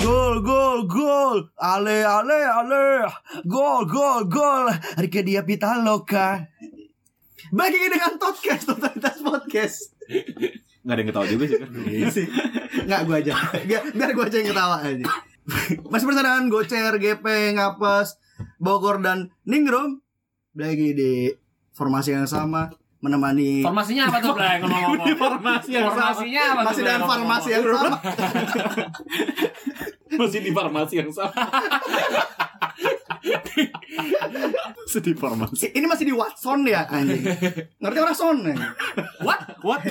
[0.00, 1.38] Gol, gol, gol.
[1.60, 2.84] Ale, ale, ale.
[3.44, 4.72] Gol, gol, gol.
[4.96, 6.40] Rike dia Pitaloka.
[7.50, 9.78] Bagi dengan podcast, totalitas podcast.
[10.80, 11.68] Nggak ada yang ketawa juga sih kan.
[11.84, 12.26] Iya sih.
[12.86, 13.32] Nggak gue aja.
[13.66, 15.04] Biar, biar gue aja yang ketawa aja.
[15.90, 17.26] Masih bersama dengan Gocer, GP,
[17.58, 18.08] Ngapes,
[18.56, 19.98] Bogor, dan Ningrum.
[20.54, 21.12] Lagi di
[21.74, 22.70] formasi yang sama.
[23.00, 24.60] Menemani Formasinya apa tuh, Blay?
[24.60, 25.16] Ngomong-ngomong.
[25.16, 26.12] Formasi yang sama.
[26.12, 26.68] Formasinya apa tuh?
[26.68, 27.08] masih Ngomong-ngomong.
[27.08, 27.96] formasi yang sama.
[30.18, 31.30] Masih di farmasi yang sama.
[34.90, 35.70] Sedih farmasi.
[35.70, 37.22] Ini masih di Watson ya anjing.
[37.78, 38.54] Ngerti orang son ya?
[39.22, 39.40] What?
[39.62, 39.82] What?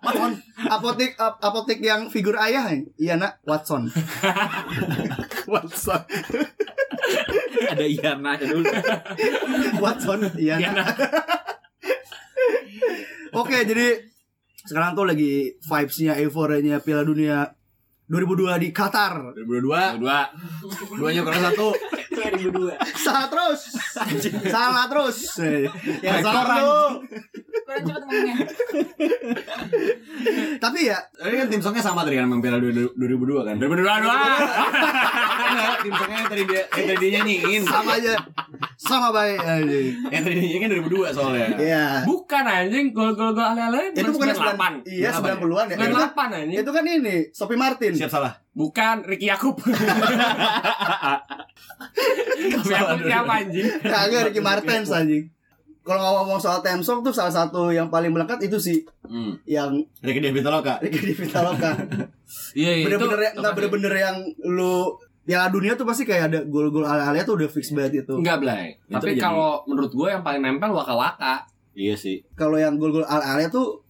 [0.00, 0.32] Watson
[0.64, 2.80] apotek ap- apotek yang figur ayah ya?
[2.96, 3.90] Iya nak Watson.
[5.50, 6.08] WhatsApp.
[7.68, 8.64] ada Iana dulu.
[9.82, 10.34] Watson nak.
[10.72, 10.88] nah.
[13.34, 13.98] Oke jadi
[14.64, 17.52] sekarang tuh lagi vibesnya euforianya Piala Dunia
[18.04, 19.32] 2002 di Qatar.
[19.32, 19.96] 2022.
[20.04, 20.28] Dua.
[21.00, 21.68] Duanya kurang satu.
[23.00, 23.60] Salah terus.
[24.52, 25.18] Salah terus.
[26.04, 26.88] Ya Rekor, salah tuh.
[27.64, 28.36] Kurang cepet ngomongnya.
[30.60, 33.54] Tapi ya Ini kan tim songnya sama tadi kan Piala 2002 kan.
[33.56, 34.16] Dua, dua, dua.
[35.48, 37.62] Enggak, tim songnya yang tadi dia yang tadi dia nyanyiin.
[37.64, 38.14] sama aja.
[38.76, 39.94] Sama baik anjing.
[40.08, 41.46] Yang tadi nyanyiin 2002 soalnya.
[41.56, 41.84] Iya.
[42.02, 43.90] Bukan anjing, gol-gol gol ale-ale.
[43.90, 44.82] Itu bukan 98.
[44.84, 45.76] Iya, 90-an ya.
[45.76, 46.58] Itu kan, 98 anjing.
[46.58, 47.92] itu kan ini, Sophie Martin.
[47.94, 48.32] Siap salah.
[48.50, 49.58] Bukan Ricky Yakub.
[52.34, 53.66] Ricky Yakub siapa anjing?
[53.80, 55.24] Kagak Ricky Martens anjing.
[55.84, 59.36] Kalau ngomong soal theme song tuh salah satu yang paling melekat itu sih Hmm.
[59.44, 59.68] yang
[60.00, 60.80] Ricky David Pitaloka.
[60.80, 61.70] Ricky Di Vitaloka.
[62.56, 62.84] Iya, iya.
[62.88, 64.16] Bener-bener itu- yang enggak bener-bener yang
[64.48, 68.14] lu Piala dunia tuh pasti kayak ada gol-gol ala-ala tuh udah fix banget itu.
[68.14, 68.76] Enggak, Blay.
[68.86, 71.48] Tapi jadi- kalau menurut gue yang paling nempel waka-waka.
[71.72, 72.20] Iya sih.
[72.32, 73.80] Kalau yang gol-gol ala-ala tuh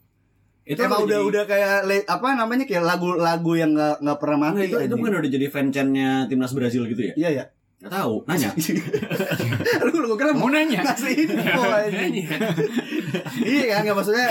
[0.62, 4.38] Itu emang udah jadi- udah kayak le- apa namanya kayak lagu-lagu yang nggak nggak pernah
[4.40, 4.64] mati.
[4.64, 7.14] Itu, itu bukan udah jadi fanchannya timnas Brazil gitu ya?
[7.14, 7.44] Iya ya.
[7.82, 8.48] Gak tahu, nanya.
[9.84, 10.80] lu lu kira Mau nanya?
[10.80, 12.24] ngasih info anjing.
[12.24, 12.26] Nanya.
[13.44, 14.28] Iya kan nggak maksudnya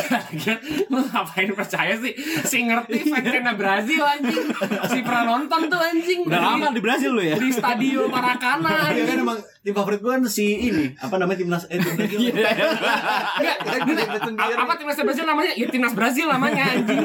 [0.92, 2.14] Lu ngapain percaya sih?
[2.44, 4.46] Si ngerti fansnya Brazil anjing.
[4.92, 6.20] Si pernah nonton tuh anjing.
[6.28, 7.36] Udah lama di Brazil lo ya?
[7.40, 8.92] Di Stadio Maracana.
[8.92, 12.20] Iya kan emang tim favorit gue kan si ini apa namanya timnas eh tim Brazil.
[12.34, 14.54] Enggak, kita kita sendiri.
[14.60, 15.52] apa timnas Brazil namanya?
[15.56, 17.04] Ya timnas Brazil namanya anjing.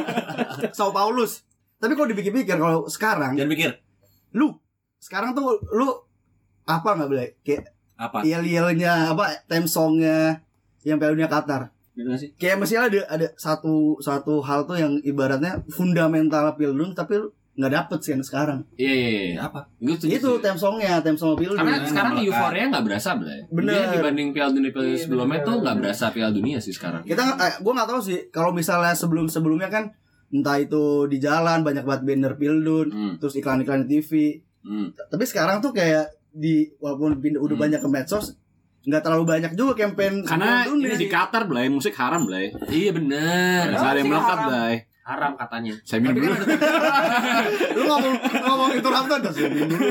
[0.75, 1.47] Sao Paulus.
[1.79, 3.71] Tapi kalau dipikir-pikir kalau sekarang Jangan pikir
[4.35, 4.53] lu
[4.99, 5.89] sekarang tuh lu
[6.69, 8.21] apa nggak boleh kayak apa?
[8.27, 10.43] yel-yelnya apa theme songnya
[10.83, 11.63] yang Piala Dunia Qatar
[11.93, 12.31] Gitu sih?
[12.35, 17.19] kayak mestinya ada ada satu satu hal tuh yang ibaratnya fundamental Piala Dunia tapi
[17.55, 19.39] nggak dapet sih yang sekarang Iya, iya, iya.
[19.43, 19.67] Apa?
[19.77, 20.39] Setuju itu sih.
[20.41, 22.31] theme songnya theme song Piala Karena Dunia sekarang melekat.
[22.31, 23.41] euforia nggak berasa, Blay.
[23.49, 23.75] Bener.
[23.75, 25.49] Dia dibanding Piala Dunia Piala Iya, sebelumnya bener.
[25.49, 27.03] tuh nggak berasa Piala Dunia sih sekarang.
[27.03, 29.91] kita eh, gue nggak tahu sih kalau misalnya sebelum sebelumnya kan
[30.29, 33.13] entah itu di jalan banyak banget banner Pildun Hmm.
[33.17, 34.11] terus iklan-iklan di TV
[34.61, 34.95] Hmm.
[35.05, 37.65] tapi sekarang tuh kayak di walaupun pindah- udah Hmm.
[37.65, 38.39] banyak ke medsos
[38.87, 42.55] nggak terlalu banyak juga campaign Karena ini di Qatar belai musik haram belai.
[42.71, 43.75] Iya bener.
[43.75, 44.47] Nggak ada yang melekat haram.
[44.49, 44.75] belai.
[45.09, 45.75] Haram katanya.
[45.89, 46.35] Saya minum dulu.
[47.77, 49.89] lu ngomong ngomong itu Ramdan terus minum dulu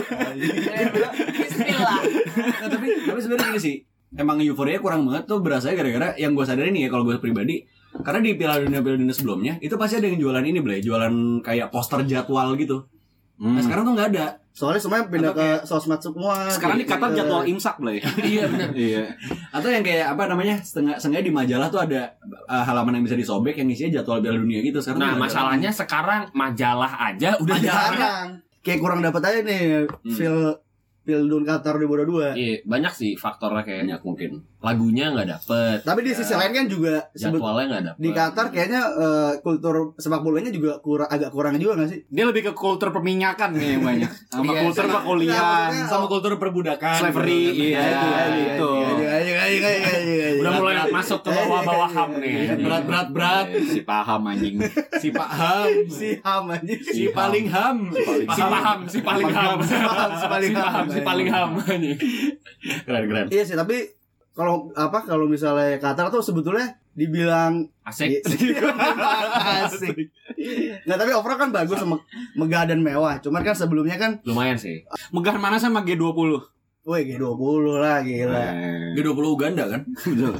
[1.33, 1.99] Bismillah.
[2.37, 3.75] Nah, tapi tapi sebenarnya gini sih.
[4.15, 7.67] Emang euforia kurang banget tuh berasa gara-gara yang gue sadarin nih ya kalau gue pribadi
[7.91, 11.43] karena di Piala Dunia Piala Dunia sebelumnya itu pasti ada yang jualan ini belai jualan
[11.43, 12.87] kayak poster jadwal gitu.
[13.41, 14.25] Nah sekarang tuh nggak ada.
[14.57, 18.01] Soalnya semuanya pindah ke kayak- sosmed semua Sekarang di Qatar Ke- jadwal imsak belai.
[18.25, 18.69] Iya bener.
[18.73, 19.03] Iya.
[19.51, 20.57] Atau yang kayak apa namanya?
[20.59, 22.09] Setengah setengah di majalah tuh ada
[22.43, 24.81] uh, halaman yang bisa disobek yang isinya jadwal Piala Dunia gitu.
[24.81, 25.25] Sekarang Nah nggak ada.
[25.29, 28.27] masalahnya sekarang majalah aja udah jarang.
[28.59, 30.11] kayak kurang dapat aja nih Hmm.
[30.11, 30.37] feel
[31.01, 34.31] feel Dun Qatar 2022 Iya banyak sih faktornya kayak banyak mungkin.
[34.57, 37.99] Lagunya nggak dapet, tapi di sisi lain kan juga jadwalnya nggak dapet.
[38.01, 42.25] di Qatar kayaknya eh, kultur sepak bolanya juga kurang agak kurang juga gak sih Dia
[42.25, 44.09] lebih ke kultur perminyakan nih yang banyak.
[44.27, 46.89] Sama Iya, kultur sama- perkuliahan, Iya, sama kultur perbudakan.
[46.89, 48.09] Iya, Slavery, iya, itu,
[48.49, 48.71] itu.
[50.41, 52.33] Udah mulai masuk ke bawah-bawah ham nih.
[52.33, 53.47] Iya, berat berat berat.
[53.61, 54.57] Si paham anjing.
[54.97, 55.69] Si paham.
[55.87, 57.77] si ham aja Si paling ham.
[57.93, 59.57] Si paham, si paling ham.
[59.61, 60.85] Si paham, si paling ham.
[60.89, 61.49] si paling ham.
[62.83, 63.25] Keren keren.
[63.29, 63.96] iya sih tapi
[64.37, 68.21] kalau apa kalau misalnya Qatar tuh sebetulnya dibilang Asik.
[69.65, 69.97] asik
[70.85, 71.97] nggak tapi overall kan bagus sama
[72.37, 74.85] megah dan mewah cuman kan sebelumnya kan Lumayan sih.
[75.09, 76.56] Megah mana sama G20?
[76.87, 77.35] Woi G20
[77.75, 78.39] lah gila.
[78.47, 79.83] Eh, G20 Uganda kan?
[80.07, 80.39] betul.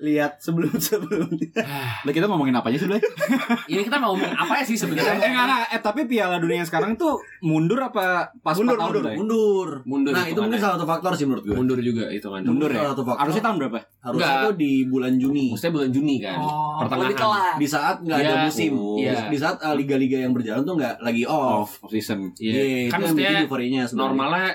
[0.00, 1.62] Lihat sebelum-sebelumnya.
[2.02, 2.98] Nah, kita ngomongin apa aja sih, Blay?
[3.70, 5.14] Ini kita mau ngomong apa ya sih Eh, sebenarnya?
[5.14, 5.62] enggak, enggak.
[5.70, 9.02] Eh, tapi Piala Dunia yang sekarang tuh mundur apa pas Mundur, 4 tahun, mundur.
[9.06, 9.14] Blay?
[9.14, 9.68] Mundur.
[9.86, 10.58] Mundur Nah, itu mungkin hitungannya.
[10.58, 11.54] salah satu faktor sih menurut gue.
[11.54, 12.42] Mundur juga itu kan.
[12.42, 12.78] Mundur ya?
[12.82, 13.20] Salah satu faktor.
[13.22, 13.78] Harusnya tahun berapa?
[14.02, 14.42] Harusnya Enggak.
[14.42, 15.46] tuh di bulan Juni.
[15.54, 16.36] Maksudnya bulan Juni kan.
[16.42, 17.54] Oh, Pertengahan.
[17.54, 18.42] Di saat nggak ada Iya.
[18.42, 18.72] musim.
[18.74, 18.98] Oh.
[18.98, 19.30] Iya.
[19.30, 21.78] Di saat uh, liga-liga yang berjalan tuh nggak lagi off.
[21.78, 22.34] Off, season.
[22.42, 22.52] Iya.
[22.58, 24.50] Iya, kan itu yang mestinya normalnya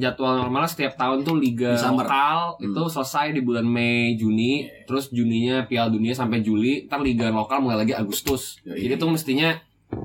[0.00, 2.66] jadwal normalnya setiap tahun tuh liga lokal Hmm.
[2.66, 4.64] itu selesai di bulan Mei Juni.
[4.82, 8.58] Terus Juninya Piala Dunia sampai Juli ntar liga lokal mulai lagi Agustus.
[8.62, 8.80] Yoi.
[8.80, 9.54] jadi tuh mestinya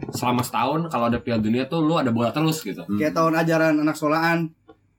[0.09, 2.81] selama setahun kalau ada Piala Dunia tuh lu ada bola terus gitu.
[2.81, 2.95] Hmm.
[2.95, 4.51] Kayak tahun ajaran anak sekolahan.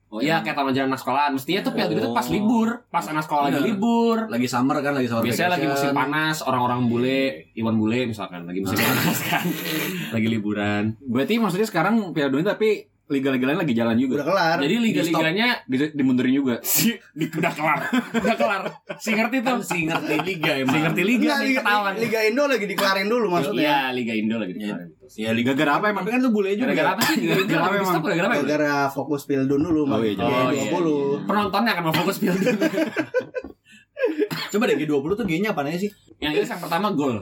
[0.07, 1.31] oh iya kayak tahun ajaran anak sekolahan.
[1.31, 2.31] Mestinya tuh Piala Dunia tuh pas Oh.
[2.31, 2.67] libur.
[2.87, 4.17] Pas anak sekolah lagi libur.
[4.25, 5.99] Lagi summer kan, lagi summer biasanya lagi musim vacation.
[5.99, 7.21] panas orang-orang bule
[7.53, 9.43] Iwan bule misalkan lagi musim panas kan.
[10.15, 10.95] Lagi liburan.
[11.01, 14.19] Berarti maksudnya sekarang Piala Dunia tapi liga-liga lain lagi jalan juga.
[14.19, 14.57] Udah kelar.
[14.59, 16.55] jadi liga-liganya Di, dimundurin juga.
[16.61, 17.79] si di, udah kelar
[18.13, 18.61] udah kelar
[18.99, 20.69] si ngerti tuh Kan si ngerti liga emang.
[20.69, 23.63] si ngerti liga Liga, ketahuan Liga Indo lagi dikelarin dulu maksudnya.
[23.63, 24.53] Iya, Liga Indo lagi.
[24.53, 24.75] Iya.
[24.75, 26.03] Gara-gara Ya liga Gara-gara apa emang?
[26.03, 26.71] Tapi kan tuh bule juga.
[26.85, 27.23] apa sih?
[27.23, 27.95] Gara-gara apa emang.
[27.97, 28.35] Gara-gara apa?
[28.37, 30.27] Gara-gara fokus Pildun dulu, Oh, iya, Bang.
[30.27, 30.51] Oh, G20.
[30.51, 31.17] iya, iya.
[31.23, 32.59] Penontonnya akan mau fokus Piala Dunia.
[34.51, 35.91] Coba deh G20 tuh G-nya apa sih?
[36.17, 37.21] Yang ini yang pertama gol.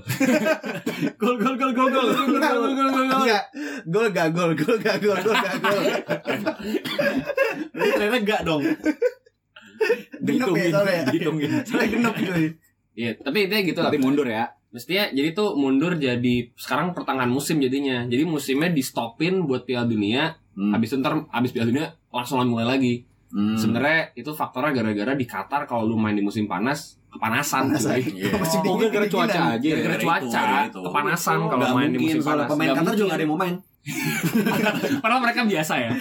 [1.20, 2.08] Gol gol gol gol gol.
[2.16, 3.44] Enggak, Enggak.
[3.84, 5.84] Gol gak gol, gol gak gol, gol gak gol.
[7.76, 8.64] Ini ternyata enggak dong.
[10.24, 11.02] Genep ya soalnya.
[11.12, 11.52] Dihitungin.
[11.68, 12.34] Soalnya genep gitu.
[12.96, 13.92] Iya, tapi intinya gitu lah.
[13.92, 14.48] Tapi mundur ya.
[14.72, 18.08] Mestinya jadi tuh mundur jadi sekarang pertengahan musim jadinya.
[18.08, 20.40] Jadi musimnya di stopin buat Piala Dunia.
[20.56, 20.72] Hmm.
[20.72, 23.04] Habis itu ntar habis Piala Dunia langsung mulai lagi.
[23.36, 23.60] Hmm.
[23.60, 27.64] Sebenarnya itu faktornya gara-gara di Qatar kalau lu main di musim panas kepanasan.
[27.72, 28.30] Iya.
[28.36, 29.72] Masih Oh, dingin, gara-gara cuaca aja ya.
[29.72, 30.80] Gara-gara Gara-gara cuaca, itu, gara-gara itu.
[30.84, 32.48] kepanasan kalau Nggak main di mungkin, musim panas.
[32.48, 33.00] Pemain Qatar juga mungkin.
[33.02, 33.56] nggak ada yang mau main.
[35.04, 35.90] Padahal mereka biasa ya.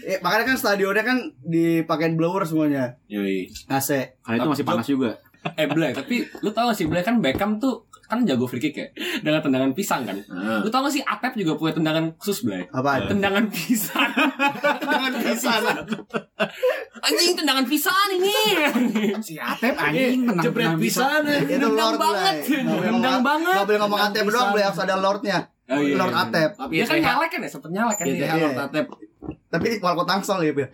[0.00, 2.94] Eh, makanya kan stadionnya kan dipakein blower semuanya.
[3.06, 3.50] Yoi.
[3.66, 3.90] AC.
[4.22, 5.18] Karena itu masih panas juga.
[5.56, 8.74] Eh Blay, tapi lu tau gak sih Blay kan Beckham tuh kan jago free kick
[8.74, 8.90] ya
[9.20, 10.18] dengan tendangan pisang kan.
[10.26, 10.60] Nah.
[10.60, 12.66] Lu tau gak sih Atep juga punya tendangan khusus Blay?
[12.68, 13.06] Apa?
[13.06, 14.10] Tendangan pisang.
[14.82, 15.62] Tangan pisan.
[17.00, 18.34] Anjing tendangan pisang ini.
[19.20, 21.06] Si Atep anjing tenang Jebret tenang bisa.
[21.06, 21.22] pisan.
[21.24, 21.40] eh.
[21.46, 22.34] Itu Nendang Lord banget.
[22.60, 23.54] Ngomong- banget.
[23.54, 25.38] nggak boleh ngomong Atep doang, boleh harus ada Lordnya.
[25.70, 25.94] Oh, iya.
[25.94, 26.50] Lord Atep.
[26.56, 28.26] Tapi Dia ya kan TH nyalek kan ya, sempet nyalek kan Ya dia.
[28.26, 28.86] TH Lord Atep.
[29.50, 30.64] Tapi Walko Tangsel ya, Bil.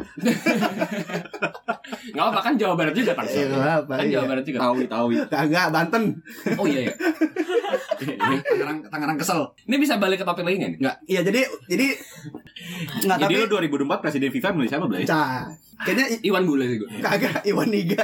[2.16, 3.24] Gak apa kan Jawa Barat juga kan.
[3.24, 4.12] Iya, nggak apa, Kan iya.
[4.16, 4.58] Jawa Barat juga.
[4.60, 5.06] Tahu tahu.
[5.26, 6.02] Kagak, Banten.
[6.56, 6.92] Oh iya ya.
[8.46, 9.40] Tangerang Tangerang kesel.
[9.64, 10.80] Ini bisa balik ke topik lagi nggak nih?
[11.06, 11.86] Iya, jadi jadi
[13.02, 15.04] nggak Jadi tapi lu 2024 presiden FIFA milih siapa, Blay?
[15.04, 15.46] Cah.
[15.76, 16.88] Kayaknya i- Iwan Bule sih gue.
[16.98, 18.02] kagak Iwan Niga.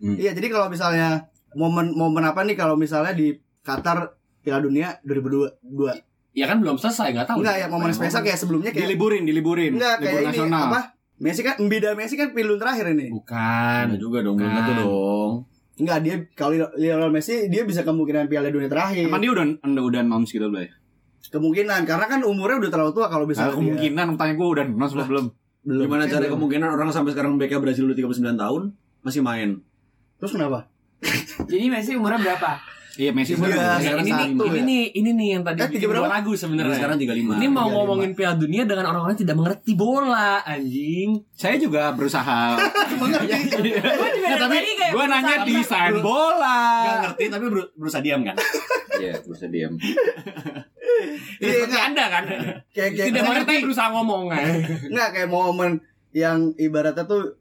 [0.00, 0.16] Hmm.
[0.16, 6.09] Iya, jadi kalau misalnya momen momen apa nih kalau misalnya di Qatar Piala Dunia 2022.
[6.30, 7.42] Ya kan belum selesai, gak tahu.
[7.42, 9.74] Enggak ya momen spesial kayak sebelumnya kayak Diliburin, diliburin.
[9.74, 10.62] enggak Libur kayak ini nasional.
[10.70, 10.80] apa?
[11.20, 13.10] Messi kan Mbida Messi kan pilun terakhir ini.
[13.10, 13.84] Bukan.
[13.90, 15.32] Ada juga dong, belum tentu dong.
[15.76, 19.04] Enggak dia kalau Lionel Messi dia bisa kemungkinan Piala Dunia terakhir.
[19.04, 20.70] Emang dia udah udah udah announce gitu, Blay?
[21.20, 24.94] Kemungkinan karena kan umurnya udah terlalu tua kalau bisa Nah, kemungkinan tanya gue udah announce
[24.94, 25.26] apa belum?
[25.60, 25.82] belum.
[25.84, 26.32] Gimana cara belum.
[26.34, 28.62] kemungkinan orang sampai sekarang BK Brazil udah 39 tahun
[29.02, 29.48] masih main?
[30.16, 30.72] Terus kenapa?
[31.50, 32.50] Jadi Messi umurnya berapa?
[33.00, 34.62] Iya, Messi Iya, sekarang ini ini ya.
[34.62, 36.12] nih, ini nih yang tadi Eh, tiga bikin berapa?
[36.12, 36.76] ragu sebenarnya.
[36.76, 37.32] sekarang 35.
[37.32, 37.72] Ini mau 35.
[37.72, 41.10] ngomongin Piala Dunia dengan orang-orang yang tidak mengerti bola, anjing.
[41.32, 42.60] Saya juga berusaha.
[43.00, 43.70] Mengerti.
[44.20, 46.60] Nah, tapi gue nanya desain bola.
[46.84, 48.36] Gak ngerti tapi beru- berusaha diam kan?
[48.94, 49.72] Iya, berusaha diam.
[49.72, 49.88] Ya,
[51.40, 51.84] Iya, seperti enggak.
[51.86, 52.24] Anda kan.
[52.68, 54.22] Kayak kayak Tidak mengerti berusaha ngomong.
[54.86, 55.80] Enggak kayak momen
[56.12, 57.40] yang ibaratnya tuh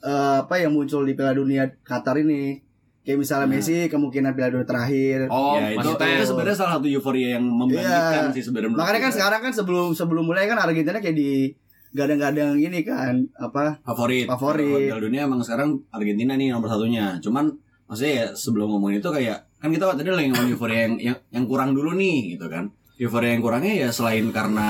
[0.00, 2.66] eh, apa yang muncul di Piala Dunia Qatar ini.
[3.08, 3.54] Kayak misalnya Hmm.
[3.56, 5.18] Messi kemungkinan Piala Dunia terakhir.
[5.32, 8.34] Oh, ya itu, itu sebenarnya salah satu euforia yang membangkitkan Iya.
[8.36, 8.76] sih sebenarnya.
[8.76, 11.48] Makanya kan sekarang kan sebelum sebelum mulai kan Argentina kayak di
[11.88, 14.28] gadang-gadang ini kan apa favorit.
[14.28, 14.92] Favorit.
[14.92, 17.16] Piala dunia emang sekarang Argentina nih nomor satunya.
[17.24, 17.48] Cuman
[17.88, 21.44] maksudnya ya sebelum ngomongin itu kayak kan kita tadi lagi ngomongin euforia yang, yang yang
[21.48, 22.68] kurang dulu nih gitu kan.
[23.00, 24.68] Euforia yang kurangnya ya selain karena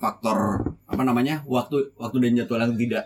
[0.00, 3.04] faktor apa namanya waktu waktu dan jadwal yang tidak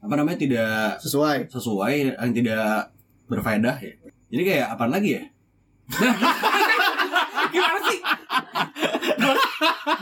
[0.00, 1.52] apa namanya tidak sesuai.
[1.52, 2.88] sesuai yang tidak
[3.32, 3.92] berfaedah ya.
[4.32, 5.22] Jadi kayak apa lagi ya?
[7.52, 8.00] Gimana sih?
[9.20, 9.34] Gua,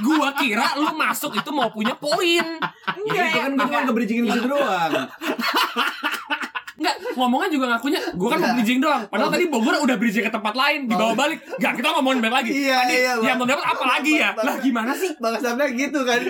[0.06, 2.46] gua kira lu masuk itu mau punya poin.
[3.10, 4.92] Ya, itu kan gue cuma nge-bridgingin ke situ doang.
[6.80, 9.02] Enggak, ngomongnya juga ngakunya gua kan mau bridging doang.
[9.10, 11.42] Padahal tadi Bogor udah bridging ke tempat lain, dibawa balik.
[11.58, 12.50] Enggak, kita ngomongin balik lagi.
[12.54, 14.30] Iya, tadi iya, yang mau dapat apa lagi ya?
[14.32, 15.10] Lah gimana sih?
[15.18, 16.20] Bang Sabda gitu kan.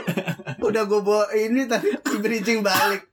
[0.58, 3.06] Udah gue bawa ini tadi di bridging balik.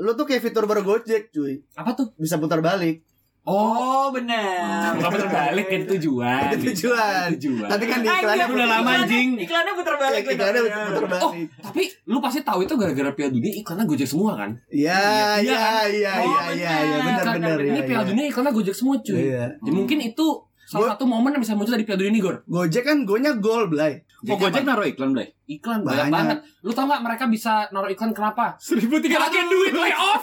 [0.00, 1.60] Lu tuh kayak fitur baru Gojek cuy.
[1.76, 2.16] Apa tuh?
[2.16, 3.04] Bisa putar balik.
[3.42, 4.94] Oh benar.
[4.94, 6.46] Bukan putar balik kan tujuan.
[6.46, 7.26] Itu tujuan.
[7.34, 7.66] Tujuan.
[7.66, 9.28] Tapi kan di iklannya udah lama, anjing.
[9.34, 10.22] Iklannya putar balik.
[10.22, 11.50] Iklannya putar Oh, balik.
[11.58, 14.50] tapi lu pasti tahu itu gara-gara Piala Dunia iklannya Gojek semua kan?
[14.70, 15.86] Iya, Iya iya, kan?
[15.90, 17.24] iya, Oh, iya, iya, iya, benar.
[17.34, 17.58] benar, benar.
[17.58, 18.10] Ini iya, Piala iya.
[18.14, 19.18] Dunia iklannya Gojek semua cuy.
[19.18, 19.44] Iya.
[19.58, 20.26] Jadi mungkin itu
[20.64, 22.36] salah satu momen yang bisa muncul dari Piala Dunia ini, Gor.
[22.44, 24.02] Gojek kan gonya gol, Blay.
[24.22, 25.34] Oh Gojek naruh iklan, Blay?
[25.50, 26.14] Iklan banyak, Banyak.
[26.14, 26.38] banget.
[26.62, 28.54] Lu tau gak mereka bisa naruh iklan kenapa?
[28.56, 30.22] Seribu tiga Pakai duit lay off.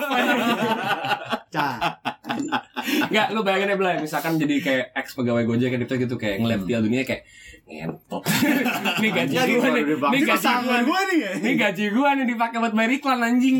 [1.53, 1.75] Cah.
[3.11, 6.61] Enggak, lu bayangin ya Blay, misalkan jadi kayak ex pegawai Gojek kan gitu kayak ngeliat
[6.63, 7.23] Piala Dunia kayak
[7.69, 8.23] ngentot.
[8.99, 9.83] Ini gaji Ya, gua gitu, nih.
[9.93, 10.49] Ini gaji
[10.81, 11.31] gua nih ya.
[11.37, 13.57] Ini gaji gua nih dipakai buat bayar iklan anjing.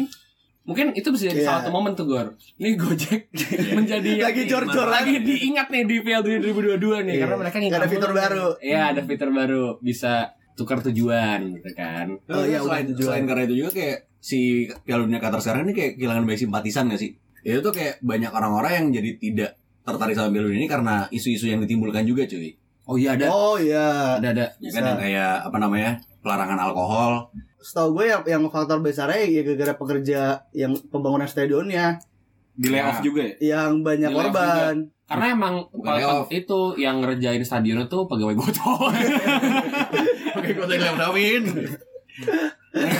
[0.70, 1.48] Mungkin itu bisa jadi Iya.
[1.50, 2.28] salah satu momen tuh Gor.
[2.56, 3.22] Ini Gojek
[3.80, 4.94] menjadi Lagi jor-joran.
[4.94, 7.20] lagi diingat nih di Piala Dunia 2022 nih Iya.
[7.20, 8.48] karena mereka Nggak ada fitur baru.
[8.62, 10.14] Iya, ada fitur baru bisa
[10.54, 12.08] tukar tujuan gitu kan.
[12.28, 13.02] Oh, iya, selain, tujuan.
[13.02, 14.40] selain karena itu juga kayak si
[14.84, 17.12] Piala Dunia Qatar sekarang ini kayak kehilangan banyak simpatisan gak sih?
[17.40, 21.48] Itu tuh kayak banyak orang-orang yang jadi tidak tertarik sama Piala Dunia ini karena isu-isu
[21.48, 22.54] yang ditimbulkan juga cuy.
[22.86, 23.26] Oh iya ada.
[23.28, 24.18] Oh iya.
[24.18, 24.46] Ada ada.
[24.60, 25.92] Ya kan yang kayak apa namanya?
[26.20, 27.32] pelarangan alkohol.
[27.60, 30.20] Setahu gue yang yang faktor besarnya ya gara-gara pekerja
[30.51, 32.00] yang pembangunan stadionnya
[32.51, 33.04] Di layoff Ya.
[33.04, 33.34] juga ya?
[33.58, 34.75] yang banyak korban.
[35.06, 38.92] Karena emang kalau itu yang ngerjain stadion itu pegawai Goto.
[40.36, 41.44] Oke, gue tadi Dawin.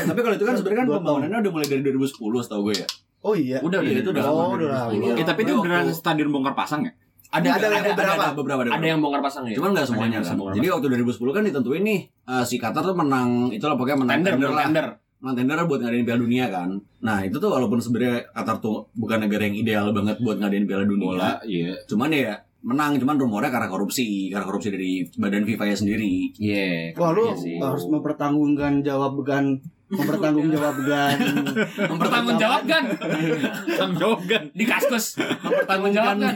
[0.06, 2.10] Tapi kalau itu kan sebenarnya kan pembangunannya udah mulai dari 2010
[2.42, 2.88] setahu gue ya.
[3.20, 3.60] Oh iya.
[3.60, 4.92] udah Iya, itu udah lama, Oh, udah lama.
[4.96, 5.20] 2010.
[5.20, 6.94] Eh tapi itu beneran stadion bongkar pasang ya?
[7.30, 8.14] Ada Ada ada beberapa.
[8.18, 9.54] ada beberapa ada, ada yang bongkar pasang ya.
[9.54, 10.34] Cuman nggak semuanya kan.
[10.34, 14.34] Jadi waktu 2010 kan ditentuin nih eh, si Qatar tuh menang itulah pokoknya menang tender,
[14.34, 14.66] tender lah.
[14.66, 14.86] tender.
[15.22, 16.70] Menang tender buat ngadain Piala Dunia kan.
[17.00, 20.90] Nah, itu tuh walaupun sebenarnya Qatar tuh bukan negara yang ideal banget buat ngadain Piala
[20.90, 21.06] Dunia.
[21.06, 21.76] Bola, iya.
[21.86, 26.14] Cuman ya menang cuman rumornya karena korupsi, karena korupsi dari badan FIFA ya sendiri.
[26.36, 26.98] Iya.
[26.98, 31.14] Wah lu iya harus mempertanggungan jawabkan mempertanggungjawabkan
[31.92, 32.84] mempertanggungjawabkan
[33.74, 34.44] Sam Jogan.
[34.54, 36.34] di kaskus mempertanggungjawabkan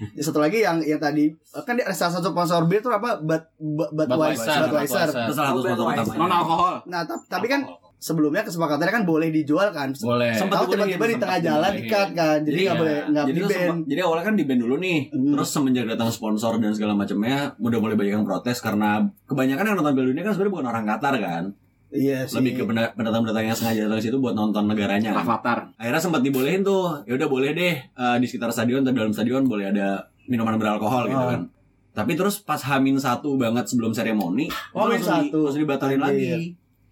[0.00, 1.28] Ya, satu lagi yang yang tadi
[1.58, 4.64] kan dia ada salah satu sponsor bir itu apa Bud, Bud, Budweiser.
[4.66, 5.08] Budweiser.
[5.08, 6.04] Itu salah satu sponsor Budweiser.
[6.06, 6.18] utamanya.
[6.18, 6.74] Non alkohol.
[6.84, 7.60] Nah, ta- tapi kan
[7.96, 9.92] sebelumnya kesepakatannya kan boleh dijual kan.
[9.92, 12.38] boleh dibolehin, tiba-tiba di sempat tengah jalan dikat kan.
[12.40, 12.80] Jadi nggak Iya.
[12.80, 13.60] boleh nggak jadi di tuh ban.
[13.60, 15.30] sempat- jadi awalnya kan di band dulu nih Hmm.
[15.30, 18.90] terus semenjak datang sponsor dan segala macamnya udah mulai banyak yang protes karena
[19.22, 21.44] kebanyakan yang nonton Piala Dunia kan sebenarnya bukan orang Qatar kan
[21.92, 22.36] Iya sih.
[22.36, 25.22] lebih ke penda- pendatang-pendatang yang sengaja datang situ buat nonton negaranya kan.
[25.22, 25.58] Avatar.
[25.74, 29.42] akhirnya sempat dibolehin tuh ya udah boleh deh eh, di sekitar stadion atau dalam stadion
[29.42, 31.26] boleh ada minuman beralkohol gitu Oh.
[31.28, 31.42] kan
[31.90, 35.38] tapi terus pas Hamin satu banget sebelum seremoni Oh, itu Hamin langsung, di- satu.
[35.42, 36.06] langsung dibatalin Iya.
[36.06, 36.30] lagi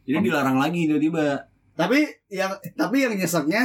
[0.02, 1.26] jadi dilarang lagi tiba-tiba
[1.72, 3.62] Tapi yang tapi yang nyeseknya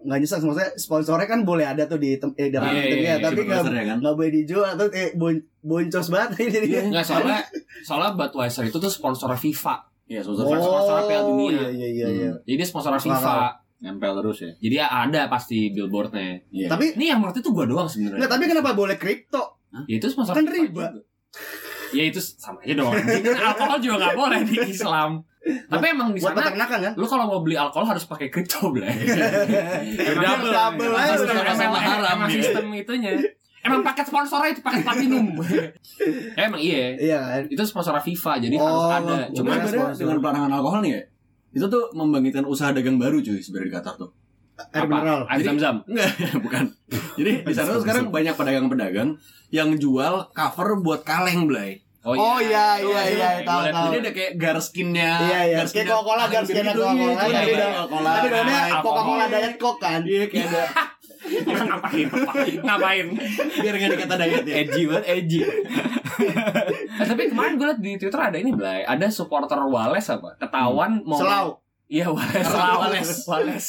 [0.00, 3.14] nggak nyesek maksudnya sponsornya kan boleh ada tuh di tem- eh, dalam Iya, iya, iya,
[3.20, 6.82] tapi nggak ya kan boleh dijual atau eh bon, boncos banget jadi Iya.
[6.90, 7.38] nggak soalnya
[7.86, 11.50] soalnya Budweiser itu tuh sponsor FIFA Iya, Oh, sponsor sponsor Piala Dunia.
[11.50, 12.06] iya iya iya.
[12.08, 12.30] iya.
[12.42, 13.34] jadi dia sponsor FIFA
[13.78, 14.52] Nempel terus ya.
[14.58, 16.68] jadi ada pasti billboardnya Iya.
[16.68, 19.58] Tapi ini yang mengerti tuh gua doang sebenarnya nggak tapi kenapa boleh kripto?
[19.84, 20.92] ya itu sponsor Kan riba.
[21.90, 23.24] ya itu sama aja dong anjing.
[23.24, 25.10] Kan alkohol juga nggak boleh di Islam
[25.42, 26.92] tapi emang di sana peternakan kan?
[26.94, 28.86] lu kalau mau beli alkohol harus pakai kripto beli
[29.98, 32.36] Biar double Emang emang, haram, emang ya.
[32.38, 35.64] sistem itunya emang paket sponsornya itu paket platinum Ya,
[36.46, 37.42] emang iya Iya kan?
[37.48, 39.54] itu sponsor FIFA jadi Oh, harus ada cuma
[39.92, 41.02] dengan pelarangan alkohol nih ya
[41.52, 44.10] itu tuh membangkitkan usaha dagang baru cuy sebenarnya di Qatar tuh
[44.70, 45.26] Air mineral.
[45.26, 46.64] air zam zam Enggak, bukan.
[47.14, 49.16] Jadi di sana tuh sekarang banyak pedagang-pedagang
[49.48, 51.82] yang jual cover buat kaleng, Blay.
[52.02, 53.72] Oh iya iya iya tahu Boleh.
[53.72, 53.84] tahu.
[53.88, 55.12] Jadi ada kayak garskinnya.
[55.20, 58.10] Iya iya, kayak Coca-Cola skin Coca-Cola Iya, tapi udah Coca-Cola.
[58.12, 58.82] tapi dalamnya Alkohol.
[58.84, 60.00] Coca-Cola Diet Coke kan.
[60.04, 60.62] Iya, kayak ada
[61.70, 62.08] ngapain
[62.60, 63.06] ngapain
[63.62, 64.54] biar enggak dikata diet ya.
[64.62, 65.40] Edgy banget, edgy.
[66.92, 71.02] Eh, tapi kemarin gue liat di Twitter ada ini Blay ada supporter Wales apa ketahuan
[71.02, 71.48] mau Selau.
[71.86, 72.76] Iya Wales Selau.
[72.84, 73.66] Wales Wales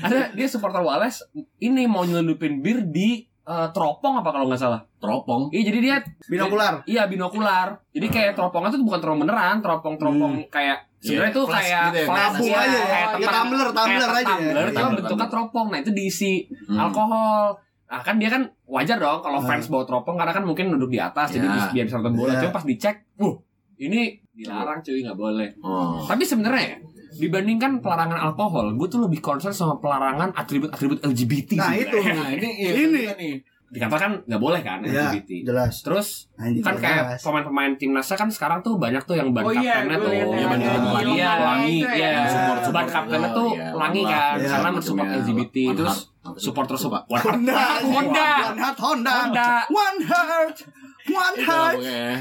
[0.00, 1.22] ada dia supporter Wales
[1.58, 5.52] ini mau nyelundupin bir di eh, teropong apa kalau nggak salah Teropong.
[5.52, 6.80] iya jadi dia Binokular.
[6.88, 11.44] iya binokular jadi kayak teropongnya tuh bukan teropong beneran teropong teropong kayak sebenarnya Iya, tuh
[11.44, 12.84] flash kayak gitu ya, tabung iya, aja ya.
[12.86, 14.24] kayak Ya, tumbler, tumbler aja ya.
[14.26, 16.32] tumbler, cuma Tumbler, bentuknya teropong nah itu diisi
[16.64, 16.78] Hmm.
[16.80, 19.46] alkohol Nah kan dia kan wajar dong kalau Hmm.
[19.46, 21.52] fans bawa teropong karena kan mungkin duduk di atas jadi Ya.
[21.52, 22.32] bisa biar bisa nonton bola.
[22.32, 22.40] Ya.
[22.40, 23.34] Cuma pas dicek, wuh
[23.76, 24.00] ini
[24.32, 25.48] dilarang cuy nggak boleh.
[25.60, 26.02] Oh.
[26.02, 26.76] Tapi sebenarnya ya,
[27.14, 31.50] dibandingkan pelarangan alkohol, gue tuh lebih concern sama pelarangan atribut-atribut LGBT.
[31.54, 31.86] Nah, sebenarnya.
[31.86, 31.98] itu.
[32.18, 33.30] Nah, ini iya, Ini.
[33.74, 33.90] Kan nih.
[33.90, 35.30] dikatakan nggak boleh kan Iya, LGBT.
[35.44, 35.74] jelas.
[35.80, 39.82] Terus Anjing kan kayak pemain-pemain timnasnya kan sekarang tuh banyak tuh yang ban Oh iya,
[39.82, 40.12] kaptennya gue tuh.
[40.14, 42.06] Iya, ban yang kapten di Iya, Lombardi Langi, itu iya.
[42.06, 42.22] ya.
[42.24, 44.46] Support, Ban kaptennya tuh iya, Langi One kan, Love.
[44.46, 45.56] karena Iya, mensupport LGBT.
[45.74, 45.96] Terus
[46.36, 49.12] supporter support One Honda, Honda, One heart Honda.
[49.20, 49.48] Honda.
[49.68, 50.56] One heart.
[51.04, 51.76] One heart.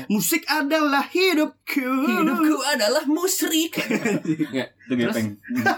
[0.08, 1.88] Musik adalah hidupku.
[2.04, 3.80] Hidupku adalah musrik.
[3.80, 5.28] Itu Terus- gepeng.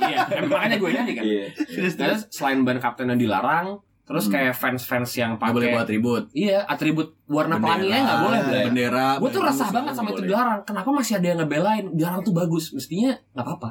[0.03, 1.23] iya, makanya gue nyanyi kan.
[1.23, 1.45] Iya.
[1.91, 4.33] Terus selain ban kapten yang dilarang, Terus Hmm.
[4.37, 6.23] kayak fans-fans yang Nggak boleh bawa pakai atribut.
[6.31, 8.63] iya atribut warna Bendera, pelanginya nggak boleh, Blay.
[8.63, 9.07] Bendera.
[9.17, 10.27] Gue tuh semua banget sama itu boleh.
[10.29, 10.59] dilarang.
[10.61, 11.85] Kenapa masih ada yang ngebelain?
[11.91, 12.65] Dilarang tuh bagus.
[12.71, 13.69] Mestinya nggak apa-apa.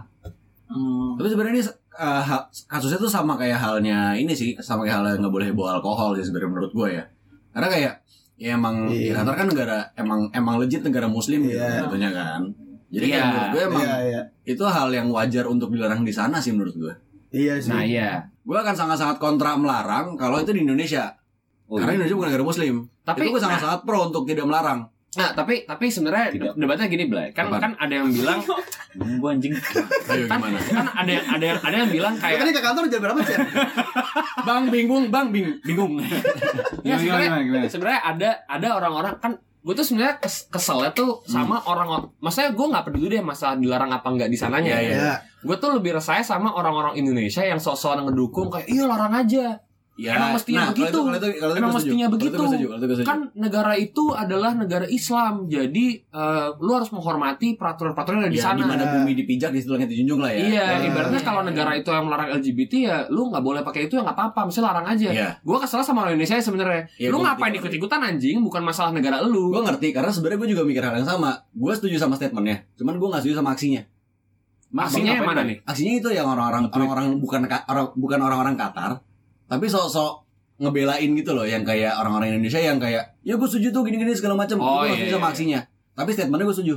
[1.14, 1.64] Tapi sebenarnya ini
[1.94, 5.78] uh, ha- kasusnya tuh sama kayak halnya ini sih, sama kayak halnya nggak boleh bawa
[5.78, 7.04] alkohol sih sebenarnya menurut gue ya.
[7.50, 7.92] Karena kayak
[8.34, 9.14] ya emang Iya.
[9.14, 11.78] ya, Qatar kan negara emang emang legit negara muslim gitu Iya.
[11.78, 12.40] sebetulnya kan.
[12.90, 13.12] Jadi Iya.
[13.12, 14.22] kayak menurut gue emang Iya, iya.
[14.44, 16.94] itu hal yang wajar untuk dilarang di sana sih menurut gue.
[17.30, 17.70] Iya sih.
[17.70, 18.10] Nah iya.
[18.44, 21.16] Gue akan sangat-sangat kontra melarang kalau itu di Indonesia.
[21.64, 22.04] Oh, Karena iya.
[22.04, 22.74] Indonesia bukan negara muslim.
[23.02, 24.80] Tapi itu gue nah, sangat-sangat pro untuk tidak melarang.
[25.14, 26.52] nah, tapi tapi sebenarnya Tidak.
[26.58, 27.30] debatnya gini, Blay.
[27.30, 27.62] Kan Apaan?
[27.62, 28.42] kan ada yang bilang
[29.22, 29.50] Gua anjing.
[29.50, 30.58] Ayo kan, gimana?
[30.58, 33.36] kan ada yang ada yang ada yang bilang kayak tadi ke kantor jam berapa sih?
[34.42, 35.98] bang bingung, bang bing bingung.
[36.86, 37.30] Ya, sebenarnya
[37.66, 39.32] sebenarnya ada ada orang-orang kan
[39.64, 41.88] gue tuh sebenarnya kes- keselnya tuh sama orang
[42.20, 44.94] maksudnya gue nggak peduli deh masalah dilarang apa nggak di sananya Iya, iya.
[44.94, 45.14] Iya.
[45.40, 49.63] gue tuh lebih resah sama orang-orang Indonesia yang sok-sokan ngedukung kayak iya larang aja
[49.94, 50.90] Ya, Emang mestinya nah, begitu.
[50.90, 51.86] Kalau itu, kalau itu, kalau itu Emang gue setuju.
[51.86, 52.34] mestinya Kalau itu begitu.
[52.44, 58.16] setuju, kalau itu kan negara itu adalah negara Islam jadi eh, lu harus menghormati peraturan-peraturan
[58.16, 60.38] yang ada di ya, sana di mana bumi dipijak di situ langit dijunjung lah ya.
[60.40, 60.82] Iya, Ya.
[60.84, 64.16] ibaratnya kalau negara itu yang melarang LGBT ya lu nggak boleh pakai itu ya nggak
[64.16, 65.08] apa-apa, mesti larang aja.
[65.08, 65.28] Iya.
[65.40, 66.82] Gue kesel sama orang Indonesia sebenarnya.
[66.96, 68.36] Iya, lu gua ngapain ikut-ikutan anjing?
[68.40, 69.48] Bukan masalah negara lu.
[69.48, 71.38] Gue ngerti karena sebenarnya gue juga mikir hal yang sama.
[71.48, 73.86] Gue setuju sama statementnya, cuman gue nggak setuju sama aksinya.
[74.68, 75.62] Maksudnya yang mana nih?
[75.62, 78.98] Aksinya itu yang orang-orang orang-orang bukan ka- orang bukan orang-orang Qatar,
[79.44, 80.12] tapi sok-sok
[80.54, 84.38] ngebelain gitu loh, yang kayak orang-orang Indonesia yang kayak ya gue setuju tuh gini-gini segala
[84.38, 84.56] macam.
[84.62, 85.32] Oh, gue iya, setuju sama iya.
[85.34, 85.60] aksinya.
[85.94, 86.74] Tapi statementnya gue setuju.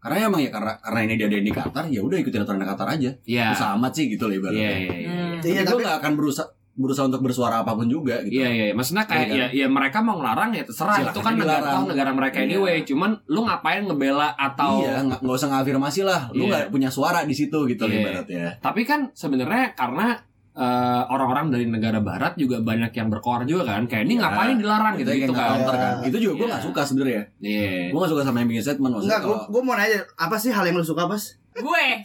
[0.00, 2.88] Karena emang ya karena karena ini dia ada di Qatar, ya udah ikutin aturan Qatar
[2.92, 3.10] aja.
[3.24, 3.46] Iya.
[3.56, 4.60] Bisa amat sih gitu loh ibaratnya.
[4.60, 5.08] Iya, iya, iya.
[5.08, 5.36] Hmm.
[5.40, 8.34] Tapi Iya, gue tapi gak akan berusaha berusaha untuk bersuara apa pun juga gitu.
[8.42, 11.34] Iya iya, maksudnya kayak Iya ya, ya mereka mau ngelarang ya terserah Silakan itu kan
[11.38, 11.70] negara dilarang.
[11.70, 12.46] toh negara mereka Iya.
[12.50, 12.76] anyway.
[12.82, 16.20] Cuman lu ngapain ngebela atau Iya, nggak nggak usah ngafirmasi lah.
[16.34, 16.50] Lu Iya.
[16.50, 18.02] nggak punya suara di situ gitu loh Iya.
[18.02, 18.46] ibaratnya.
[18.58, 20.18] Tapi kan sebenarnya karena
[20.54, 20.66] eh,
[21.04, 23.84] orang-orang dari negara barat juga banyak yang berkoar juga kan.
[23.84, 25.58] Kayak ini Ya, ngapain dilarang gitu gitu kan.
[25.58, 25.94] counter kan.
[25.98, 26.06] Iya.
[26.06, 26.52] Itu juga gue Iya.
[26.52, 27.22] nggak suka sebenarnya.
[27.38, 27.90] Iya.
[27.90, 29.10] Gue nggak suka sama yang bikin statement maksudnya.
[29.10, 31.22] Enggak, gua, kalau- gua mau nanya apa sih hal yang lu suka, Pas?
[31.54, 31.84] Gue.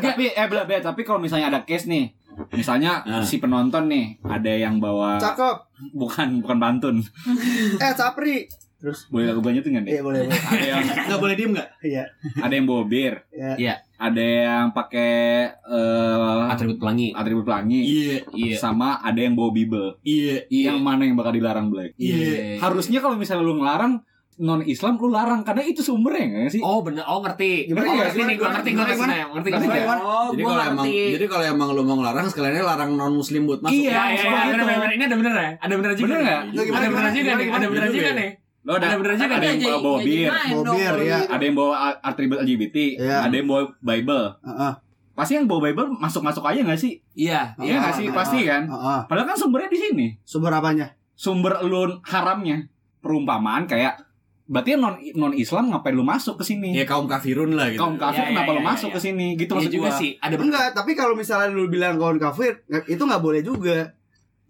[0.00, 2.14] Tapi eh bela bela, tapi kalau misalnya ada case nih,
[2.50, 3.20] misalnya Ah.
[3.20, 5.56] si penonton nih ada yang bawa Cakep.
[5.92, 6.96] bukan bukan pantun.
[7.82, 8.46] Eh, Sapri.
[8.80, 9.92] Terus Boleh lagu banyak tuh nggak nih?
[9.92, 10.40] Iya, boleh, boleh.
[10.50, 11.68] Ada yang nggak boleh diem nggak?
[11.82, 12.04] Iya.
[12.38, 13.74] ada yang bawa bir, Iya.
[13.94, 15.12] ada yang pakai
[15.52, 17.08] eh Atribut pelangi.
[17.12, 18.56] atribut pelangi, Iya, Iya.
[18.56, 20.00] sama ada yang bawa bible.
[20.02, 21.92] iya, Yang mana yang bakal dilarang Black?
[21.94, 22.56] iya.
[22.56, 24.00] Harusnya kalau misalnya lu ngelarang
[24.40, 26.60] non Islam lu larang karena itu sumbernya nggak sih?
[26.60, 27.68] Oh bener, oh ngerti.
[27.68, 29.68] Gimana, oh, gimana, ngerti nih, gue ngerti, gue ngerti, ngerti, ngerti.
[29.76, 30.00] gimana?
[30.00, 31.12] Oh, Jadi gue kalau emang ngerti.
[31.12, 33.76] jadi kalau emang lu mau ngelarang sekaliannya larang non muslim buat masuk.
[33.76, 34.90] Iya, Iya, iya, iya, bener, bener, bener.
[34.90, 35.50] Ini ada bener ya?
[35.60, 36.08] Ada bener juga.
[36.08, 36.40] Bener nggak?
[36.48, 38.14] Ada bener juga nih, ada bener juga ya.
[38.16, 38.30] nih.
[38.70, 41.26] Lo ada, bener juga ada yang bawa, bir, bir, gitu.
[41.26, 43.16] ada yang bawa atribut LGBT, Iya.
[43.26, 44.24] ada yang bawa Bible.
[44.40, 44.72] Heeh.
[45.10, 47.02] Pasti yang bawa Bible masuk-masuk aja nggak sih?
[47.12, 48.06] Iya, Iya nggak sih?
[48.06, 48.14] Heeh.
[48.14, 48.62] Pasti kan?
[48.64, 49.00] Heeh.
[49.04, 50.06] Padahal kan sumbernya di sini.
[50.22, 50.94] Sumber apanya?
[51.12, 52.70] Sumber lu haramnya.
[53.00, 54.06] Perumpamaan kayak
[54.44, 56.70] berarti non non Islam ngapain lu masuk ke sini?
[56.70, 57.80] Ya kaum kafirun lah gitu.
[57.80, 58.96] Kaum kafir Iya, iya, kenapa lu iya, masuk iya.
[58.96, 59.26] ke sini?
[59.34, 59.98] Gitu Iya maksud juga gua.
[59.98, 60.10] sih.
[60.20, 60.34] Ada.
[60.36, 63.94] Enggak, tapi kalau misalnya lu bilang kawan kafir, itu nggak boleh juga.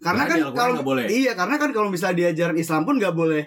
[0.01, 1.05] Karena Karena kan kalau boleh.
[1.07, 3.43] iya, karena kan kalau misalnya diajaran Islam pun nggak boleh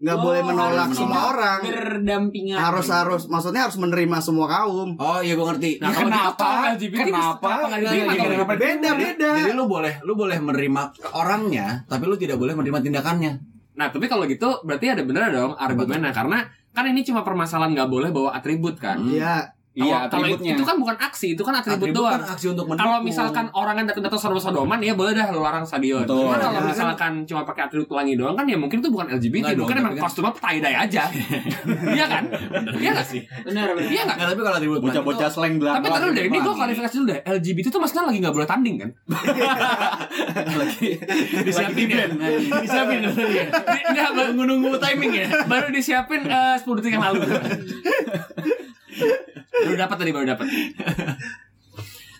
[0.00, 1.58] nggak Oh, boleh menolak harus semua orang.
[1.60, 2.56] Berdampingan.
[2.56, 4.96] Harus harus maksudnya harus menerima semua kaum.
[4.96, 5.70] Oh iya gue ngerti.
[5.76, 6.46] Nah, Ya, kenapa?
[6.80, 7.52] Kenapa?
[7.68, 8.52] kenapa Kalau kenapa?
[8.56, 9.30] Beda beda.
[9.44, 10.82] Jadi lu boleh lu boleh menerima
[11.12, 13.32] orangnya, tapi lu tidak boleh menerima tindakannya.
[13.76, 17.90] Nah, tapi kalau gitu berarti ada bener dong argumennya karena kan ini cuma permasalahan nggak
[17.92, 18.96] boleh bawa atribut kan.
[18.96, 19.12] Hmm.
[19.12, 19.52] Iya.
[19.70, 22.18] Iya, Kalau- itu kan bukan aksi, itu kan atribut, Atribut doang.
[22.18, 22.90] kan aksi untuk mendukung.
[22.90, 26.02] Kalau misalkan orang yang datang-datang sodoman ya boleh dah lu larang stadion.
[26.02, 26.26] Betul.
[26.26, 26.66] Cuma kalau Ya, kan?
[26.66, 29.84] misalkan cuma pakai atribut pelangi doang kan ya mungkin itu bukan LGBT, Nggak mungkin dong,
[29.86, 31.02] emang kan- kostumnya tie-dye aja.
[31.96, 32.24] Iya kan?
[32.72, 33.20] Iya nggak sih?
[33.40, 33.86] Benar, benar.
[33.86, 34.16] Iya nggak?
[34.16, 35.78] Nggak, tapi kalau atribut Bocah-bocah slang belakang.
[35.80, 37.20] Tapi terus deh, ini gue klarifikasi dulu deh.
[37.22, 38.90] LGBT itu maksudnya lagi nggak boleh tanding kan?
[40.60, 40.88] lagi
[41.40, 42.06] Disiapin ya?
[42.58, 43.46] Disiapin dulu ya?
[43.46, 45.26] Di- Nggak, baru nunggu timing ya?
[45.46, 47.22] Baru disiapin eh, 10 detik yang lalu.
[49.52, 50.46] baru dapat tadi, baru dapat.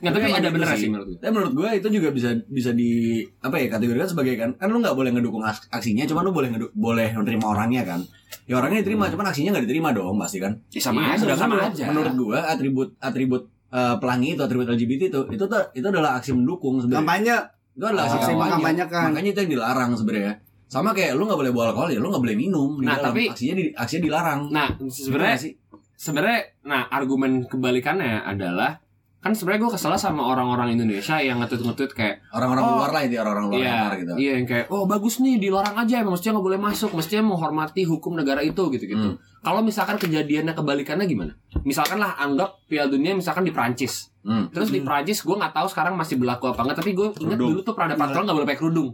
[0.01, 0.89] Nggak, tapi Tapi ada emang bener gitu sih sih.
[0.89, 1.19] menurut gue.
[1.19, 2.91] Tapi menurut gue itu juga bisa bisa di
[3.39, 6.49] apa ya kategorikan sebagai kan kan lu nggak boleh ngedukung aks- aksinya, cuman lu boleh
[6.49, 8.01] ngedu- boleh menerima orangnya kan.
[8.47, 10.57] Ya orangnya diterima, cuman aksinya nggak diterima dong pasti kan.
[10.69, 11.37] Ya, sama Iya, aja.
[11.37, 11.85] sama menurut, aja.
[11.87, 16.33] menurut gue atribut atribut eh, pelangi itu atribut LGBT itu itu tuh itu adalah aksi
[16.33, 17.05] mendukung sebenarnya.
[17.05, 17.37] Kampanye.
[17.71, 18.21] Itu adalah aksi Oh.
[18.25, 18.41] kampanye.
[18.41, 19.05] Mengkampanyekan.
[19.07, 20.33] Makanya itu yang dilarang sebenarnya.
[20.67, 22.71] Sama kayak lu nggak boleh bawa alkohol ya lu nggak boleh minum.
[22.75, 23.13] di Nah, dalam.
[23.13, 24.41] tapi- aksinya di, aksinya dilarang.
[24.49, 25.53] Nah, sebenarnya sih
[26.01, 28.81] sebenarnya nah argumen kebalikannya adalah
[29.21, 32.73] kan sebenarnya gue kesel sama orang-orang Indonesia yang ngetut-ngetut kayak orang-orang Oh.
[32.81, 34.13] luar lah itu orang-orang luar iya Qatar gitu.
[34.17, 37.85] iya yang kayak oh bagus nih dilarang aja emang mestinya nggak boleh masuk mestinya menghormati
[37.85, 39.17] hukum negara itu gitu gitu Hmm.
[39.45, 44.09] kalau misalkan kejadiannya kebalikannya gimana misalkan lah anggap Piala Dunia misalkan di Prancis.
[44.21, 44.49] Hmm.
[44.49, 47.61] Terus di Prancis gue nggak tahu sekarang masih berlaku apa enggak, tapi gue ingat dulu
[47.61, 48.89] tuh pernah ada peraturan nggak boleh pakai kerudung.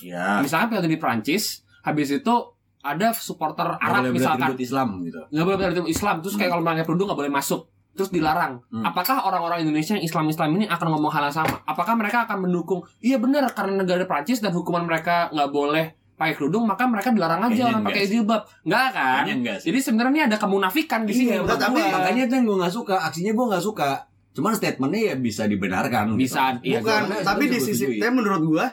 [0.00, 0.40] Ya.
[0.40, 1.44] Misalkan Piala Dunia di Prancis,
[1.80, 2.34] habis itu
[2.80, 5.20] ada supporter Nggak Arab boleh misalkan berarti Islam gitu.
[5.28, 7.60] nggak boleh berarti Islam, terus kayak kalau pakai kerudung nggak boleh masuk,
[7.92, 8.52] terus dilarang.
[8.68, 8.82] Hmm.
[8.82, 11.60] Apakah orang-orang Indonesia yang Islam-Islam ini akan ngomong hal yang sama?
[11.64, 12.80] Apakah mereka akan mendukung?
[12.98, 15.84] Iya benar karena negara Prancis dan hukuman mereka nggak boleh
[16.16, 18.42] pakai kerudung, maka mereka dilarang aja Kayaknya orang pakai jilbab.
[18.64, 19.04] Enggak kan?
[19.24, 19.66] Kayaknya enggak sih.
[19.72, 21.32] Jadi sebenarnya ini ada kemunafikan di sini.
[21.32, 21.94] Iya, menurut tapi- gua.
[21.96, 22.96] makanya itu yang gue nggak suka.
[23.00, 23.90] Aksinya gue nggak suka.
[24.30, 26.04] Cuman statementnya ya bisa dibenarkan.
[26.14, 26.70] Bisa, gitu.
[26.70, 27.98] iya, Bukan, tapi di sisi setujui.
[27.98, 28.66] tapi menurut gua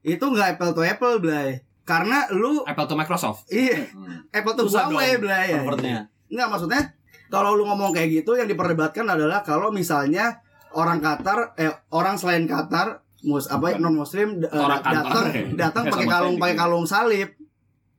[0.00, 1.64] itu nggak apple to apple, Blay.
[1.84, 3.44] Karena lu Apple to Microsoft.
[3.48, 4.24] iya, Hmm.
[4.28, 5.52] apple to Susah Huawei, Blay.
[5.54, 6.08] Convertnya.
[6.26, 6.80] Enggak maksudnya
[7.26, 10.40] kalau lu ngomong kayak gitu yang diperdebatkan adalah kalau misalnya
[10.72, 16.36] orang Qatar eh orang selain Qatar mus apa non muslim datang datang Ya, pakai kalung
[16.36, 17.32] pakai kalung salib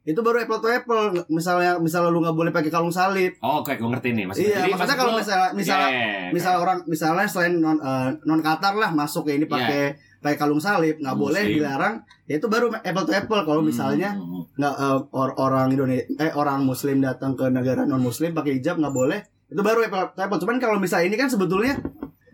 [0.04, 3.74] itu baru apple to apple misalnya misalnya lu nggak boleh pakai kalung salib Oh, oke,
[3.74, 4.46] gue ngerti nih maksudnya.
[4.46, 8.40] iya Jadi maksudnya maksud kalau misalnya misalnya Yeah, misal orang misalnya selain non eh, non
[8.40, 12.74] Qatar lah masuk ya ini pakai pakai kalung salib nggak boleh dilarang ya itu baru
[12.74, 13.42] apple to apple.
[13.46, 14.42] Kalau misalnya Hmm.
[14.58, 18.82] nggak eh, or- orang Indonesia eh orang Muslim datang ke negara non Muslim pakai hijab
[18.82, 20.40] nggak boleh itu baru apple to apple.
[20.42, 21.78] Cuman kalau misalnya ini kan sebetulnya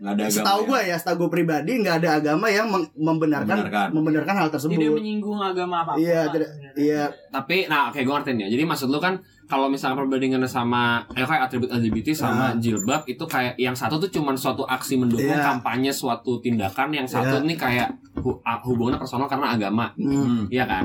[0.02, 0.66] nggak ada agama setahu ya.
[0.66, 3.88] gue ya setahu gue pribadi nggak ada agama yang membenarkan Membenarkan.
[3.92, 8.30] membenarkan hal tersebut Tidak menyinggung agama apa Iya, tidak- iya Tapi nah oke gue ngerti
[8.34, 8.50] nih.
[8.50, 12.56] Jadi maksud lu kan kalau misalnya perbandingannya sama eh, kayak atribut LGBT sama Ah.
[12.56, 15.44] jilbab itu kayak yang satu tuh cuman suatu aksi mendukung Iya.
[15.46, 17.46] kampanye suatu tindakan, yang satu Iya.
[17.46, 19.94] nih kayak hu- hubungannya personal karena agama.
[19.94, 20.10] Hmm.
[20.10, 20.42] Hmm.
[20.48, 20.84] Iya kan?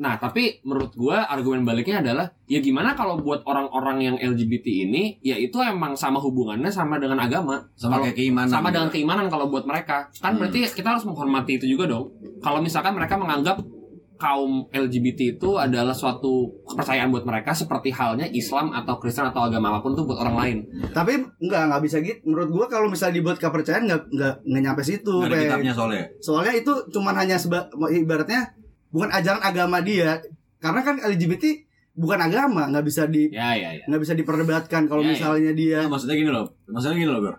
[0.00, 5.20] Nah, tapi menurut gua argumen baliknya adalah ya gimana kalau buat orang-orang yang LGBT ini
[5.20, 7.60] ya itu emang sama hubungannya sama dengan agama.
[7.76, 8.74] sama Kalau- kayak keimanan sama gitu.
[8.74, 10.40] dengan keimanan kalau buat mereka kan Hmm.
[10.40, 12.08] berarti kita harus menghormati itu juga dong
[12.38, 13.60] kalau misalkan mereka menganggap
[14.16, 19.68] kaum LGBT itu adalah suatu kepercayaan buat mereka seperti halnya Islam atau Kristen atau agama
[19.70, 20.56] apa pun tuh buat orang lain
[20.90, 24.82] tapi nggak nggak bisa gitu menurut gue kalau misalnya dibuat kepercayaan nggak nggak nggak nyampe
[24.82, 28.52] situ Nggak ada kitabnya soalnya soalnya itu cuman hanya seba, ibaratnya
[28.90, 30.20] bukan ajaran agama dia.
[30.58, 31.44] Karena kan LGBT
[31.90, 33.84] bukan agama nggak bisa di ya ya ya.
[33.84, 35.12] nggak bisa diperdebatkan kalau Ya, ya.
[35.12, 36.46] misalnya dia Ya, maksudnya gini loh.
[36.66, 37.34] Maksudnya gini loh bro.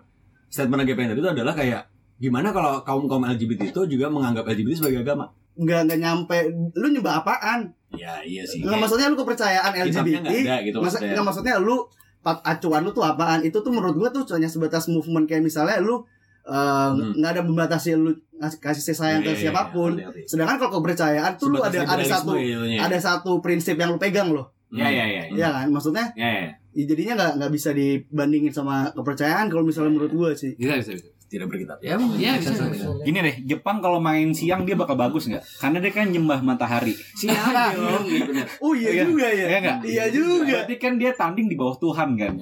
[0.48, 1.88] Statement GPN itu adalah kayak
[2.18, 5.30] gimana kalau kaum kaum LGBT itu juga menganggap LGBT sebagai agama?
[5.54, 6.38] Nggak nggak nyampe.
[6.74, 7.72] Lu nyembah apaan?
[7.94, 8.60] Ya iya sih.
[8.60, 11.10] Nggak maksudnya lu kepercayaan LGBT nggak ada gitu maksudnya.
[11.12, 11.76] nggak maksudnya lu
[12.22, 13.40] acuan lu tuh apaan?
[13.42, 15.26] Itu tuh menurut gua tuh hanya sebatas movement.
[15.26, 16.04] Kayak misalnya lu
[16.44, 18.10] eh, nggak ada membatasi lu
[18.58, 19.24] kasih sayang Hmm.
[19.24, 20.28] Iya, ke iya, siapa pun iya, ngerti, ngerti.
[20.28, 22.78] sedangkan kalau kepercayaan tuh lu ada ada satu itunya.
[22.78, 25.36] ada satu prinsip yang lu pegang loh ya ya ya Hmm.
[25.36, 29.92] ya kan maksudnya ya ya ya jadinya nggak nggak bisa dibandingin sama kepercayaan kalau misalnya
[29.92, 32.86] menurut gua sih bisa bisa bisa tidak berkitab ya ya bisa bisa, bisa.
[33.00, 35.40] Gini deh, Jepang kalau main siang dia bakal bagus nggak?
[35.56, 36.92] Karena dia kan nyembah matahari.
[37.14, 38.04] siapa dong
[38.60, 39.02] oh iya, Iya.
[39.06, 42.36] juga ya Iya iya juga Berarti kan dia tanding di bawah Tuhan kan?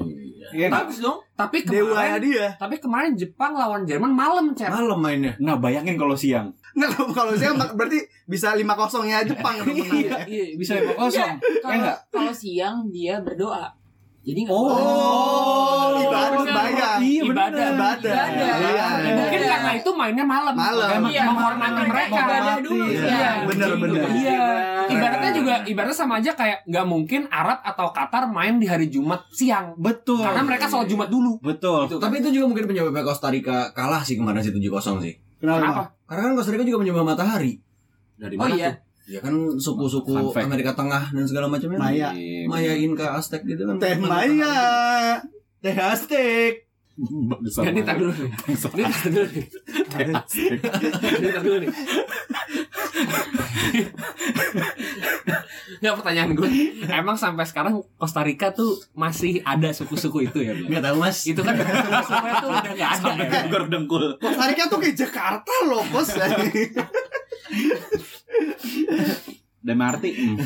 [0.53, 0.69] Iya?
[0.69, 1.19] Bagus dong.
[1.33, 5.95] tapi dewa kemarin dia tapi kemarin Jepang lawan Jerman malam cep malam mainnya Nah bayangin
[5.95, 6.53] kalau siang.
[6.71, 10.19] nggak kalau- saya berarti bisa lima kosongnya Jepang yang menang ya.
[10.25, 11.17] iya Bisa lima kosong.
[11.19, 11.97] Ya Kalau nggak?
[12.11, 13.67] kalau siang dia berdoa.
[14.21, 14.69] Jadi nggak Oh,
[15.97, 16.05] bener.
[16.05, 16.53] ibadah Bener.
[16.53, 16.99] bayang.
[17.01, 17.49] Iya Ibadah.
[17.49, 17.69] bener.
[17.73, 18.13] Ibadah.
[18.13, 18.51] Ibadah.
[18.61, 18.87] Iya.
[19.11, 19.49] mungkin Iya.
[19.51, 20.89] karena itu mainnya malam Malam.
[20.93, 22.85] Emang Iya, menghormati mereka ibadah dulu.
[22.87, 23.01] Iya.
[23.03, 23.31] Iya.
[23.49, 24.01] Bener, bener.
[24.11, 24.39] Iya.
[24.91, 29.25] Ibaratnya juga ibaratnya sama aja kayak nggak mungkin Arab atau Qatar main di hari Jumat
[29.31, 29.73] siang.
[29.75, 30.21] Betul.
[30.21, 31.41] Karena mereka sholat Jumat dulu.
[31.41, 31.87] Betul.
[31.87, 35.15] Itu, tapi itu juga mungkin penyebabnya Costa Rica kalah sih kemarin sih 7-0 sih.
[35.41, 35.97] Kenapa?
[36.05, 37.57] Karena kan Costa Rica juga menyembah matahari.
[38.15, 38.69] Dari Oh mana iya.
[38.69, 38.90] tuh?
[39.11, 40.31] Ya kan suku-suku.
[40.39, 41.83] Amerika Tengah dan segala macamnya.
[41.83, 42.15] Maya.
[42.47, 43.83] Maya, Inka, Aztec gitu kan.
[43.83, 45.19] Teh Maya.
[45.59, 46.71] Teh Aztek.
[47.01, 48.29] Ya, ini tar dulu nih.
[48.29, 49.45] Ini tar dulu nih.
[51.17, 51.71] Ini tar dulu nih.
[55.81, 56.51] Nggak pertanyaan gue
[56.93, 60.53] Emang sampai sekarang Costa Rica tuh Masih ada suku-suku itu ya?
[60.53, 61.25] Enggak tahu Mas.
[61.25, 63.41] Itu kan suku-sukunya tuh udah gak ada ya.
[63.49, 64.05] Gor dengkul.
[64.21, 66.13] Costa Rica tuh kayak Jakarta loh, Bos.
[69.61, 70.11] Dan Marti.
[70.13, 70.37] Hmm.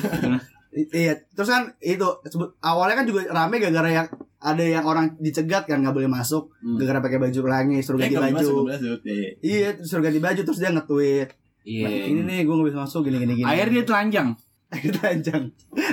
[0.90, 4.08] iya, terus kan itu sebut awalnya kan juga rame gara-gara yang
[4.40, 6.74] ada yang orang dicegat kan nggak boleh masuk Hmm.
[6.76, 8.34] gara-gara pakai baju pelangi suruh ganti baju.
[8.34, 8.64] masuk.
[9.06, 9.28] Iya.
[9.38, 11.30] Iya, suruh ganti baju terus dia nge-tweet.
[11.64, 13.46] Iya Ini nih gue gak bisa masuk gini gini gini.
[13.46, 14.28] Akhirnya dia telanjang.
[14.74, 15.42] Telanjang.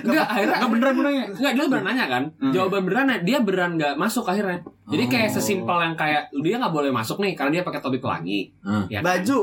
[0.02, 1.26] Enggak akhirnya Enggak beneran benernya.
[1.30, 2.24] Enggak, dia beneran nanya kan?
[2.36, 2.52] Hmm.
[2.52, 4.60] Jawaban beneran dia beneran nggak masuk akhirnya.
[4.90, 5.34] Jadi kayak Oh.
[5.38, 8.52] sesimpel yang kayak dia nggak boleh masuk nih karena dia pakai topi pelangi.
[8.60, 8.90] Hmm.
[8.90, 9.22] Ya kan?
[9.22, 9.40] Baju.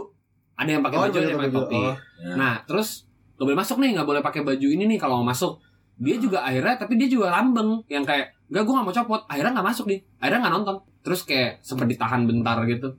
[0.59, 1.79] Ada yang pakai Oh, baju, ada yang pakai topi.
[1.79, 1.94] Oh.
[2.18, 2.35] Ya.
[2.35, 3.07] Nah, terus
[3.38, 5.62] nggak boleh masuk nih, nggak boleh pakai baju ini nih kalau mau masuk.
[5.99, 9.21] Dia juga akhirnya, tapi dia juga lambeng yang kayak, enggak gue nggak mau copot.
[9.27, 10.77] Akhirnya nggak masuk nih, akhirnya nggak nonton.
[11.01, 12.90] Terus kayak sempat ditahan bentar gitu.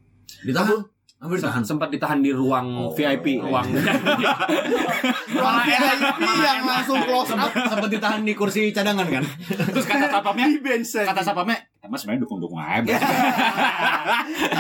[0.48, 0.80] Ditahan.
[1.20, 1.64] Apa ditahan?
[1.68, 2.96] Sempat ditahan di ruang Oh.
[2.96, 3.68] VIP, ruang.
[5.36, 5.92] Ruang VIP
[6.40, 9.24] yang langsung close up Sempat ditahan di kursi cadangan kan?
[9.68, 10.24] Terus kata
[10.64, 10.96] bench.
[10.96, 12.86] kata satpamnya, Emang sebenarnya dukung-dukung aja.
[12.86, 13.02] Bos.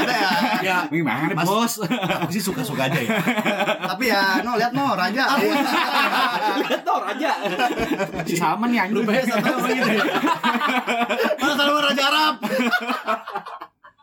[0.02, 0.30] Ada ya.
[0.66, 1.74] Ya, Gimana Mas- bos?
[1.86, 3.22] aku sih suka-suka aja ya.
[3.86, 5.38] Tapi ya, no lihat no raja.
[6.82, 7.32] Tor aja.
[8.26, 8.98] Si Salman nih anjing.
[8.98, 10.06] Lu bayar satu orang gitu ya.
[11.40, 12.36] Mana sama raja Arab?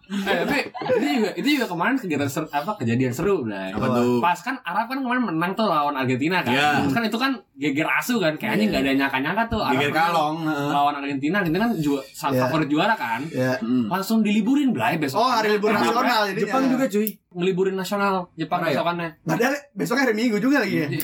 [0.07, 0.59] Eh, tapi
[0.95, 3.75] itu juga itu juga kemarin kegiatan seru, apa kejadian seru lah.
[3.75, 4.23] Apa tuh?
[4.23, 6.55] Pas kan Arab kan kemarin menang tuh lawan Argentina kan.
[6.55, 6.69] Iya.
[6.81, 10.07] Terus kan itu kan geger asu kan kayaknya nggak ada nyangka-nyangka tuh Arab Geger menang
[10.07, 10.37] kalong.
[10.47, 12.39] lawan Argentina Argentina kan juga Iya.
[12.39, 13.21] favorit juara kan.
[13.29, 13.59] Ya.
[13.59, 13.87] Hmm.
[13.89, 15.19] Langsung diliburin belai besok.
[15.19, 16.41] Oh, hari libur nasional jadinya.
[16.47, 17.09] Jepang juga cuy.
[17.37, 18.73] ngeliburin nasional Jepang ya?
[18.73, 19.09] besokannya.
[19.21, 20.89] Padahal besoknya hari Minggu juga lagi ya.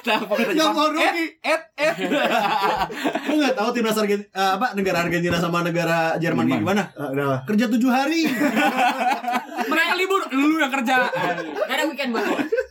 [0.00, 0.74] Kenapa kita Yang Jepang?
[0.74, 1.24] mau rugi.
[1.40, 1.94] Et, et.
[3.28, 6.60] Lu nggak tahu timnas Argentina apa negara Argentina sama negara Jerman Jerman.
[6.64, 6.82] gimana?
[6.96, 7.44] Udah.
[7.44, 8.24] Kerja tujuh hari.
[9.70, 11.06] Mereka libur, lu yang kerja.
[11.06, 12.20] Gak ada weekend lo.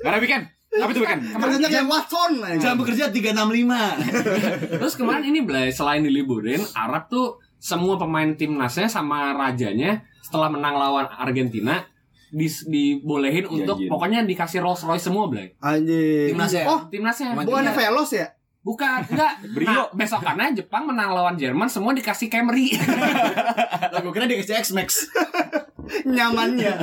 [0.02, 0.44] Gak ada weekend.
[0.70, 1.22] Apa itu weekend?
[1.34, 2.32] Kerjanya kayak Watson.
[2.60, 4.10] Jam bekerja 365.
[4.82, 10.76] Terus kemarin ini Blay, selain diliburin, Arab tuh semua pemain timnasnya sama rajanya setelah menang
[10.78, 11.84] lawan Argentina
[12.30, 13.90] dis- dibolehin untuk Janjiin.
[13.90, 15.54] pokoknya dikasih Rolls Royce semua Blay.
[15.58, 16.34] Anjing.
[16.34, 16.64] Timnasnya.
[16.66, 17.34] Oh, Timnasnya.
[17.34, 17.72] Iya.
[17.74, 18.28] Velos ya?
[18.60, 19.34] Bukan, enggak.
[19.56, 19.68] Brio.
[19.68, 22.76] Nah, besokannya Jepang menang lawan Jerman semua dikasih Camry.
[23.94, 24.90] Lah gue kira dikasih X-Max.
[26.06, 26.74] Nyamannya.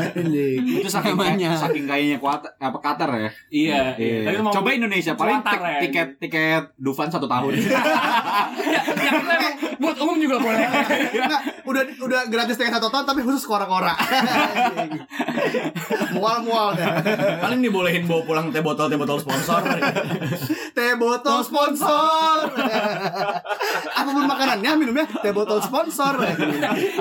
[0.77, 1.55] Itu saking Namanya.
[1.55, 3.31] saking kayaknya kuat apa Qatar ya.
[3.49, 3.81] iya.
[3.95, 4.19] Iya.
[4.25, 5.81] Tapi mau- Coba Indonesia paling ya.
[5.81, 7.57] tiket tiket Dufan satu tahun.
[7.57, 7.81] ya,
[8.81, 8.81] ya,
[9.13, 10.67] kita emang buat umum juga boleh.
[11.13, 13.95] Enggak, udah udah gratis tiket satu tahun tapi khusus kora-kora.
[16.13, 17.01] Mual-mual dah.
[17.39, 19.61] Paling dibolehin bawa pulang teh botol teh botol sponsor.
[20.73, 22.37] Teh botol sponsor.
[23.89, 26.15] Apa pun makanannya, minumnya teh botol sponsor.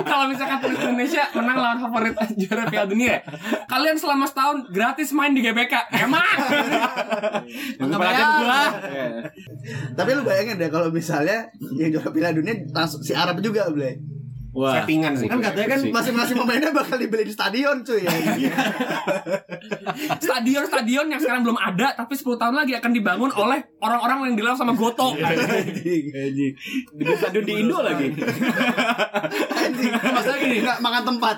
[0.02, 3.24] Kalau misalkan Indonesia menang lawan favorit juara Piala Dunia,
[3.64, 5.74] kalian selama setahun gratis main di GBK.
[5.96, 6.36] Emang?
[7.96, 8.28] Bayar.
[8.44, 8.62] gua.
[9.96, 11.48] Tapi lu bayangin deh kalau misalnya
[11.80, 14.15] yang juara Piala Dunia langsung si Arab juga, Ble.
[14.56, 14.80] Wah.
[14.80, 15.28] Settingan sih.
[15.28, 15.80] Kan katanya kan.
[15.92, 18.08] Masing-masing pemainnya bakal dibeli di stadion, cuy.
[18.08, 18.56] Ya.
[20.16, 24.56] Stadion-stadion yang sekarang belum ada tapi 10 tahun lagi akan dibangun oleh orang-orang yang dilarang
[24.56, 25.12] sama Goto.
[25.12, 26.52] Anjing, anjing.
[26.96, 28.16] Di stadion di Indo lagi.
[29.52, 29.92] Anjing.
[29.92, 30.56] Masa gini?
[30.64, 31.36] Nggak makan tempat.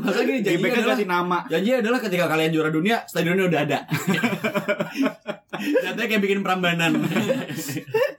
[0.00, 1.38] Masa gini GBK adalah ganti nama.
[1.52, 3.78] Janji adalah ketika kalian juara dunia, stadionnya udah ada.
[5.56, 7.04] Jatuhnya kayak bikin perambanan.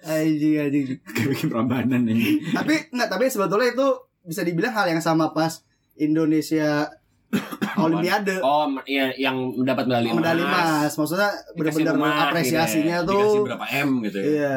[0.06, 0.86] Anjing, anjing.
[1.02, 2.54] Kayak bikin perambanan ini.
[2.54, 3.88] tapi enggak tapi sebetulnya itu
[4.27, 5.63] bisa dibilang hal yang sama pas
[5.95, 6.91] Indonesia
[7.77, 10.17] Olimpiade Oh, iya yang mendapat medali emas.
[10.17, 13.17] medali emas maksudnya Dikasih benar-benar apresiasinya gitu ya.
[13.17, 14.25] Dikasih tuh berapa M gitu ya.
[14.25, 14.55] iya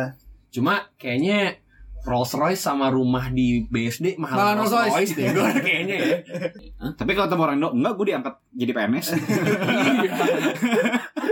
[0.50, 1.58] Cuma kayaknya
[2.00, 6.16] Rolls Royce sama rumah di BSD mahal Malah Rolls Rolls Royce deh gue kayaknya ya.
[6.94, 9.06] Tapi kalau ketemu orang Indo, enggak gue diangkat jadi PNS.
[10.00, 10.12] Iya.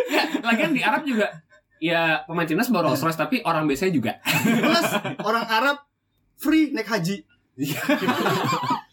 [0.09, 1.27] Ya, lagian di Arab juga
[1.79, 4.12] ya pemain timnas bawa Rolls Royce tapi orang biasanya juga.
[4.42, 4.88] plus
[5.20, 5.77] orang Arab
[6.35, 7.22] free naik haji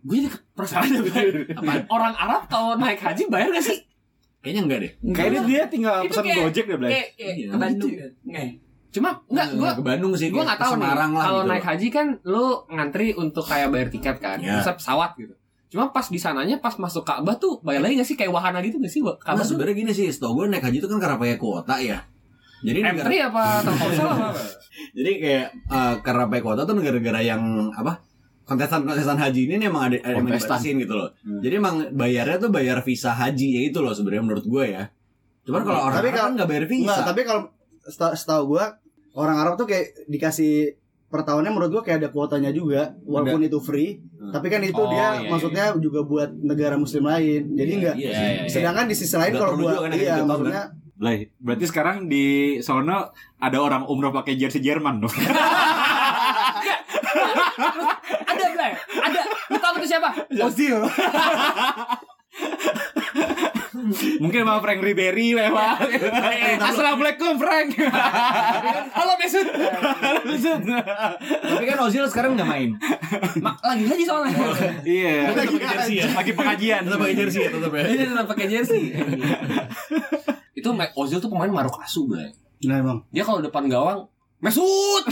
[0.00, 0.88] Gue jadi perasaan
[1.50, 1.84] Apaan?
[1.88, 3.78] Orang Arab kalau naik haji bayar gak sih?
[4.38, 4.92] Kayaknya enggak deh.
[5.10, 6.88] Kayaknya dia tinggal pesan kayak- Gojek deh, Blay.
[6.88, 7.90] Kayak, kayak Iya, ke Bandung.
[8.22, 8.46] Nggak.
[8.88, 10.28] Cuma enggak gue ke Bandung sih.
[10.28, 11.50] gue kayak nggak tahu nih kalau gitu.
[11.50, 14.56] naik haji kan lu ngantri untuk kayak bayar tiket kan Ya.
[14.56, 15.34] bisa pesawat gitu
[15.68, 18.80] cuma pas di sananya pas masuk Ka'bah tuh bayar lagi gak sih kayak wahana gitu
[18.80, 21.16] gak sih Nah, Ka'bah tuh sebenarnya gini sih, setahu gue naik haji itu kan karena
[21.16, 22.00] pakai kuota ya.
[22.60, 24.28] Jadi negara, M3 apa Telkomsel apa
[24.96, 27.42] jadi kayak eh, karena pakai kuota tuh negara-negara yang
[27.72, 28.02] apa?
[28.44, 30.56] Kontestan-kontestan haji ini nih emang ada ada Kontestan.
[30.56, 31.12] dibatasin gitu loh.
[31.18, 31.38] Hmm.
[31.38, 34.84] Jadi emang bayarnya tuh bayar visa haji ya itu loh sebenarnya menurut gue ya.
[35.44, 36.82] Cuman kalau orang Tapi Arab kan nggak bayar visa.
[36.82, 37.42] Enggak, tapi kalau
[37.82, 38.64] seta- setahu gua
[39.14, 43.56] orang Arab tuh kayak dikasih per tahunnya menurut gua kayak ada kuotanya juga walaupun itu
[43.58, 44.28] free Hmm.
[44.30, 45.28] tapi kan itu Oh, dia iya, iya.
[45.30, 48.50] maksudnya juga buat negara muslim lain jadi Iya, enggak iya Iya, iya, iya.
[48.50, 50.62] sedangkan di sisi lain kalau buat juga kan iya tiga tahun, maksudnya
[50.98, 55.14] Blay, berarti sekarang di sono ada orang umroh pakai jersey Jerman dong.
[58.34, 58.74] ada Blay.
[58.74, 59.20] Ada.
[59.54, 60.10] Lu tau itu siapa?
[60.42, 60.82] Ozil
[64.18, 65.78] Mungkin sama Frank Ribery lewat.
[66.68, 67.78] Assalamualaikum Frank.
[68.92, 69.46] halo Mesut
[71.40, 72.70] Tapi kan Ozil sekarang nggak main.
[73.38, 74.34] Ma- lagi haji soalnya
[74.82, 75.32] Iya.
[75.32, 76.06] Tetap pakai jersey ya.
[76.10, 76.80] Lagi pengajian.
[76.84, 77.82] Tetap pakai jersey ya, tetap ya.
[77.86, 78.82] ini tetap pakai jersey
[80.58, 82.34] itu Ozil tuh pemain maruk asu Blay
[82.66, 85.02] nah emang dia kalau depan gawang Mesut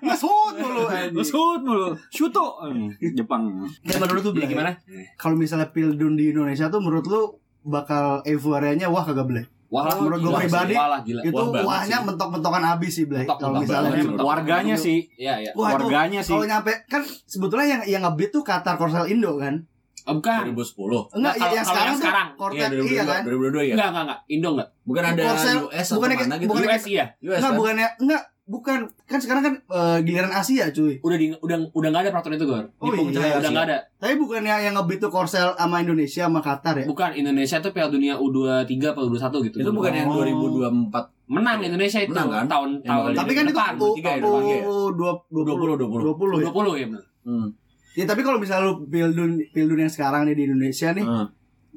[0.00, 0.88] ngesut mulu
[1.20, 1.92] Shoot mulu.
[2.08, 2.60] Shuto.
[2.64, 3.64] Hmm, Jepang.
[3.84, 4.72] ya menurut lu gimana
[5.16, 7.36] kalau misalnya Pildun di Indonesia tuh menurut lu
[7.66, 10.42] bakal euforianya wah kagak boleh Wah, Menurut gua gila sih.
[10.46, 11.20] pribadi, Wah lah, gila.
[11.20, 14.22] itu Wah, wahnya mentok-mentokan abis sih Blay Mentok, kalau misalnya mentok.
[14.24, 14.98] Warganya sih.
[15.12, 15.50] Iya, iya.
[15.52, 16.30] Wah, itu Warganya sih.
[16.30, 19.66] kalau nyampe kan sebetulnya yang yang ngebit tuh Qatar Korsel Indo kan
[20.06, 20.54] Oh, bukan.
[20.54, 21.10] 2010.
[21.10, 22.28] enggak kalau- yang kalau sekarang yang tuh sekarang.
[22.38, 23.74] Kortet Iya, iya kan 2022 ya.
[23.74, 24.18] Enggak, enggak, enggak.
[24.28, 24.68] Indo enggak.
[24.86, 26.46] Bukan ada Korsel- US bukannya atau mana gitu.
[26.46, 27.04] bukannya US iya.
[27.18, 27.58] US enggak kan?
[27.58, 31.02] bukannya enggak bukan kan sekarang kan eh, giliran Asia cuy.
[31.02, 32.64] Udah di, udah udah nggak ada peraturan itu, Gor.
[32.78, 33.36] Oh Di Pungcai iya.
[33.36, 33.78] Udah nggak ada.
[33.98, 36.86] Tapi bukannya yang ngebit tuh Korsel sama Indonesia sama Qatar ya?
[36.86, 39.56] Bukan Indonesia tuh Piala Dunia U23 atau U21 gitu.
[39.60, 40.22] Itu bukan yang Oh.
[40.22, 42.46] 2024 menang Indonesia itu Menang, kan?
[42.46, 43.72] tahun Yang tahun Tapi kan itu depan.
[43.74, 44.58] U tiga ya, depan ya?
[44.62, 46.14] dua dua 20 20.
[46.14, 46.50] 20 ya.
[46.54, 47.04] 20 ya benar.
[47.26, 47.48] Hmm.
[47.96, 51.02] Ya tapi kalau misalnya lu Piala Dunia, Piala Dunia yang sekarang nih di Indonesia nih,
[51.02, 51.26] Hmm.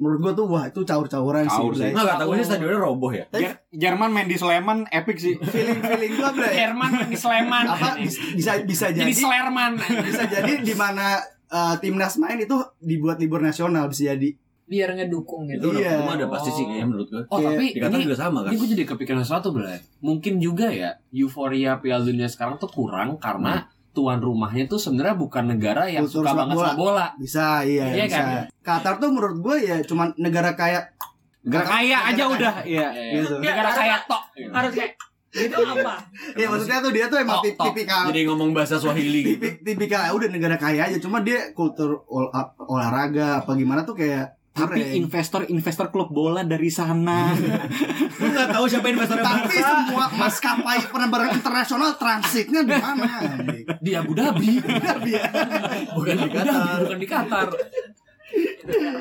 [0.00, 1.52] Menurut gua tuh wah itu caur-cauran sih.
[1.54, 1.92] Caur sih.
[1.92, 3.28] Nggak kata gue sih stadionnya roboh ya.
[3.30, 5.36] Jer- Jerman main di Sleman epic sih.
[5.36, 6.56] feeling feeling gua Blay.
[6.56, 7.64] Jerman di Sleman.
[7.68, 9.76] apa bis- bisa bisa jadi Jadi Slerman.
[10.02, 14.32] bisa jadi di mana eh, timnas main itu dibuat libur nasional bisa jadi.
[14.64, 15.82] biar ngedukung Itu gitu.
[15.82, 15.98] Iya.
[16.00, 17.22] udah ada pasti sih kayaknya menurut gue.
[17.26, 18.48] Oh, tapi Di Qatar ini juga sama kan.
[18.48, 23.18] Ini gue jadi kepikiran sesuatu Bray Mungkin juga ya Euforia Piala Dunia sekarang tuh kurang
[23.18, 26.66] Karena tuan rumahnya tuh sebenarnya bukan negara yang Kultur suka banget bola.
[26.66, 28.16] sama bola Bisa iya, Iya bisa.
[28.16, 28.26] kan?
[28.60, 30.80] Qatar tuh menurut gua ya cuman negara kaya
[31.42, 32.54] Gak kaya aja udah.
[32.62, 32.88] Iya.
[33.16, 33.34] Gitu.
[33.38, 34.92] Negara kayak tok Harus kayak
[35.32, 35.94] itu apa?
[36.34, 37.66] Ya maksudnya tuh dia tuh emang Tok, tip- tok.
[37.70, 39.30] tipikal Jadi ngomong bahasa Swahili gitu.
[39.36, 43.94] tipik tipikal ya udah negara kaya aja cuma dia kultur ol- olahraga apa gimana tuh
[43.94, 44.94] kayak Tapi keren.
[45.00, 47.32] investor-investor klub bola dari sana.
[48.12, 49.66] Lu nggak tahu siapa investornya tapi Barca.
[49.66, 53.08] semua maskapai penerbangan internasional transitnya di mana?
[53.76, 55.14] Di Abu Dhabi Bukan di
[56.22, 56.76] Abu Dhabi, Qatar.
[56.80, 57.48] Bukan di Qatar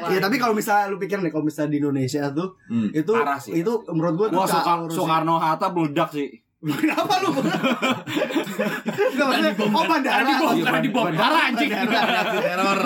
[0.10, 2.90] Iya tapi kalau misalnya lu pikir nih kalau misalnya di Indonesia tuh Hmm.
[2.90, 3.54] itu Parah sih.
[3.56, 4.96] itu menurut gua tuh Wah, Soekar- caur sih.
[4.96, 6.30] Soekarno Hatta meledak sih.
[6.60, 7.32] Kenapa lu?
[7.40, 10.28] Enggak maksudnya oh bandara.
[10.28, 12.82] Iya, Karena dibom Parah anjing Teror.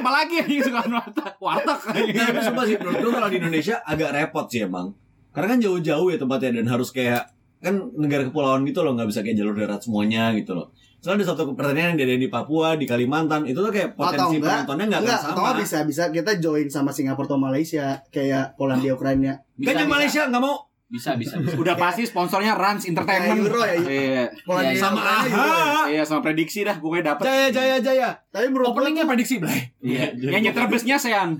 [0.00, 1.26] Apa lagi yang Soekarno Hatta?
[1.36, 1.80] Warteg.
[2.16, 4.96] Nggak, tapi sumpah sih menurut gue kalau di Indonesia agak repot sih emang.
[5.36, 7.28] Karena kan jauh-jauh ya tempatnya dan harus kayak
[7.60, 10.72] kan negara kepulauan gitu loh nggak bisa kayak jalur darat semuanya gitu loh.
[11.04, 14.36] Soalnya ada satu pertandingan yang diadain di Papua, di Kalimantan, itu tuh kayak Atau potensi
[14.40, 15.32] enggak, penontonnya nggak akan Enggak, sama.
[15.32, 19.32] atau bisa bisa kita join sama Singapura atau Malaysia kayak Polandia Ukraina.
[19.60, 21.54] Kan yang Malaysia nggak mau Bisa bisa bisa.
[21.54, 23.46] Udah pasti sponsornya Rans Entertainment.
[23.46, 24.24] Euro ya, Iya.
[24.42, 25.30] Polandia Iya, sama Ukraina AHA.
[25.30, 25.82] Euro ya.
[25.86, 27.24] Iya, sama prediksi dah pokoknya dapat.
[27.24, 28.10] Jaya Jaya Jaya.
[28.28, 30.10] Tapi menurut Openingnya prediksi Blay Iya.
[30.12, 31.38] Yang nyetir busnya Sean.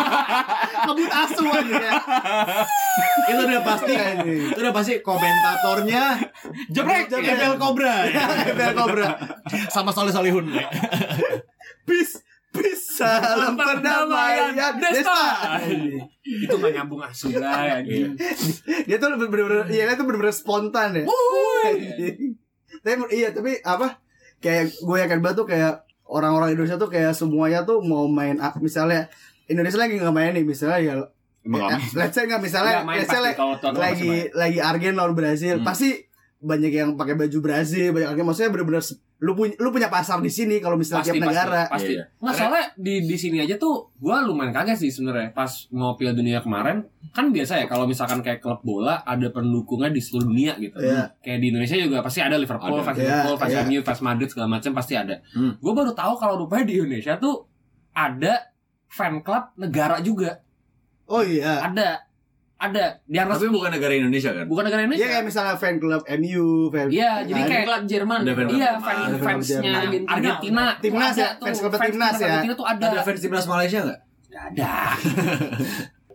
[0.88, 1.92] ngebut asu aja ya.
[3.28, 3.92] itu udah pasti
[4.48, 6.04] itu udah pasti komentatornya
[6.72, 7.12] Jebrek.
[7.12, 8.08] Ebel Cobra
[8.48, 9.08] Ebel Cobra.
[9.68, 10.48] sama Soleh Solihun
[11.84, 12.20] Peace,
[12.50, 15.56] peace, salam perdamaian, Desta.
[16.28, 18.12] Itu gak nyambung asu Blay anjing.
[18.84, 21.04] Dia tuh bener-bener, iya dia tuh bener-bener spontan ya.
[22.84, 23.98] Tapi iya, tapi apa?
[24.38, 28.54] Kayak gue yakin banget tuh kayak orang-orang Indonesia tuh kayak semuanya tuh mau main ah,
[28.62, 29.10] misalnya
[29.44, 30.94] Indonesia lagi nggak main nih misalnya ya
[31.44, 33.20] Emang eh, let's say nggak misalnya let's say
[33.76, 35.66] lagi lagi Argen lawan Brazil Hmm.
[35.68, 36.07] pasti
[36.40, 40.18] banyak yang pakai baju Brazil banyak yang maksudnya bener-bener se- lu punya lu punya pasar
[40.18, 41.92] di sini kalau misalnya pasti tiap negara pasti, pasti.
[41.92, 42.04] Iya.
[42.14, 46.14] nggak soalnya di di sini aja tuh gua lumayan kaget sih sebenarnya pas mau Piala
[46.14, 50.54] Dunia kemarin kan biasa ya kalau misalkan kayak klub bola ada pendukungnya di seluruh dunia
[50.56, 51.10] gitu Iya.
[51.18, 53.62] kayak di Indonesia juga pasti ada Liverpool, fans Iya, Liverpool, fans iya.
[53.64, 55.14] MU, fans Madrid segala macam pasti ada.
[55.28, 55.52] Hmm.
[55.56, 57.50] Gue baru tahu kalau rupanya di Indonesia tuh
[57.90, 58.54] ada
[58.86, 60.38] fan club negara juga.
[61.04, 62.06] oh iya Ada,
[62.58, 63.54] ada yang tapi resmi.
[63.54, 65.08] bukan negara Indonesia kan bukan negara Iya Indonesia.
[65.08, 68.18] kayak misalnya fan club MU fan Iya, jadi kayak Klub Jerman.
[68.20, 70.10] Ada fan- Iya, Ada fan fan fansnya Argentina.
[70.10, 70.64] Argentina.
[70.76, 72.26] Timnas ya, fans klub fans timnas ya.
[72.28, 72.84] Argentina tuh ada.
[72.88, 74.72] ada fans timnas Malaysia nggak Nggak ada.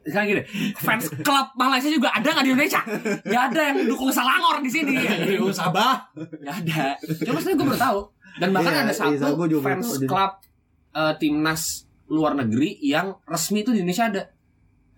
[0.03, 0.43] Sekarang gini,
[0.75, 2.81] fans klub Malaysia juga ada nggak di Indonesia?
[3.23, 4.99] Gak ada yang dukung Selangor di sini.
[5.49, 6.11] Sabah
[6.43, 6.99] Gak ada.
[7.21, 7.99] Cuma sebenarnya gue baru tahu.
[8.35, 10.31] Dan bahkan Iya, ada iya, satu fans club
[10.91, 11.63] eh, timnas
[12.05, 14.21] luar negeri yang resmi itu di Indonesia ada.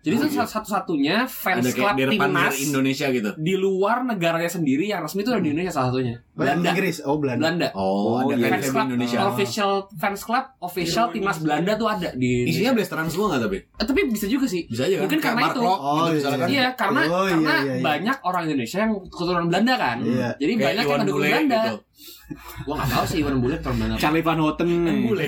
[0.05, 3.29] Jadi itu satu-satunya fans ada club timnas Indonesia gitu?
[3.41, 6.21] di luar negaranya sendiri yang resmi itu ada di Indonesia salah satunya.
[6.35, 6.69] Belanda.
[6.69, 7.67] Inggris oh Belanda Belanda.
[7.71, 8.47] oh, Oh, ada iya.
[8.49, 13.07] Fans di club Indonesia official fans club official timnas Belanda tuh ada di isinya blasteran
[13.07, 14.63] semua nggak tapi Eh, tapi bisa juga sih.
[14.65, 15.61] bisa aja kan Mungkin Kayak karena Mark itu.
[15.61, 16.35] Rock Oh, gitu iya.
[16.35, 17.81] kan Iya, karena Oh, iya, karena iya, iya.
[17.81, 19.97] banyak orang Indonesia yang keturunan Belanda kan.
[20.01, 20.29] Iya.
[20.35, 21.61] Jadi Kayak banyak yang Iwan ngedukung Bule Belanda.
[21.63, 21.75] gitu.
[22.65, 23.97] Gua gak tahu sih Iwan Bule keturunan Belanda.
[23.97, 24.69] Charlie Van Houten.
[25.05, 25.25] Bule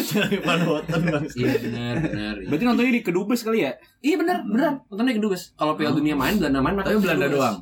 [0.46, 2.34] Van Houten bang Iya benar benar.
[2.44, 3.72] Berarti nontonnya di Kedubes kali ya?
[3.98, 4.72] Iya benar benar.
[4.86, 5.42] Nontonnya kedubes.
[5.52, 7.56] Kalau Piala Dunia main Belanda main tapi Belanda doang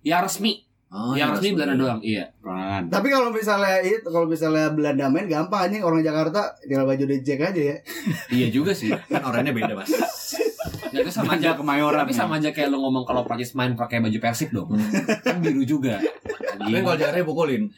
[0.00, 0.64] Ya resmi.
[0.92, 2.00] Oh, yang resmi Belanda doang.
[2.04, 2.28] Iya.
[2.38, 2.86] Kan.
[2.86, 7.28] Tapi kalau misalnya itu kalau misalnya Belanda main gampang aja orang Jakarta tinggal baju DJ
[7.40, 7.76] aja ya.
[8.36, 8.92] Iya juga sih.
[8.92, 9.88] kan orangnya beda mas
[10.92, 12.04] Ya, itu sama aja kemayoran.
[12.04, 14.68] tapi sama aja kayak lu ngomong kalau Prancis main pakai baju Persib dong.
[15.24, 15.96] kan biru juga.
[16.60, 17.72] tapi kalau Jakarta pukulin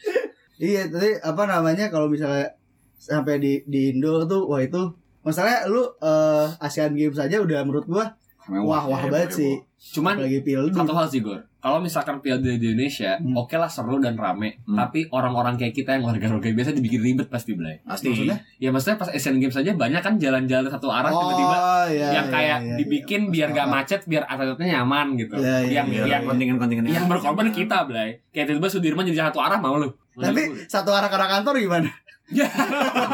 [0.55, 2.51] Iya, tadi apa namanya kalau misalnya
[2.95, 4.79] sampai di di Indo tuh wah itu
[5.21, 8.15] masalahnya lu eh, Asian Games aja udah menurut gua
[8.49, 9.53] wah wah banget sih.
[9.95, 10.41] Cuman Lagi
[10.73, 13.41] satu hal sih Gor kalau misalkan Piala di Indonesia, Hmm.
[13.41, 14.77] oke lah seru dan rame, Hmm.
[14.77, 17.81] tapi orang-orang kayak kita yang warga-warga biasa dibikin ribet pasti Blay.
[17.81, 18.13] Pasti.
[18.13, 18.37] Maksudnya?
[18.61, 22.29] Ya maksudnya pas Asian Games aja banyak kan jalan-jalan satu arah tiba-tiba Oh, iya, yang
[22.29, 23.31] iya, kayak iya, dibikin iya.
[23.33, 25.41] biar gak macet, biar atletnya nyaman gitu.
[25.41, 28.21] Iya, iya, yang iya, yang kontingen-kontingen yang berkorban kita, Blay.
[28.29, 29.89] Kayak tiba-tiba Sudirman jadi satu arah mau lu.
[30.13, 31.89] Tapi satu arah ke arah kantor gimana?
[32.33, 32.49] Ya.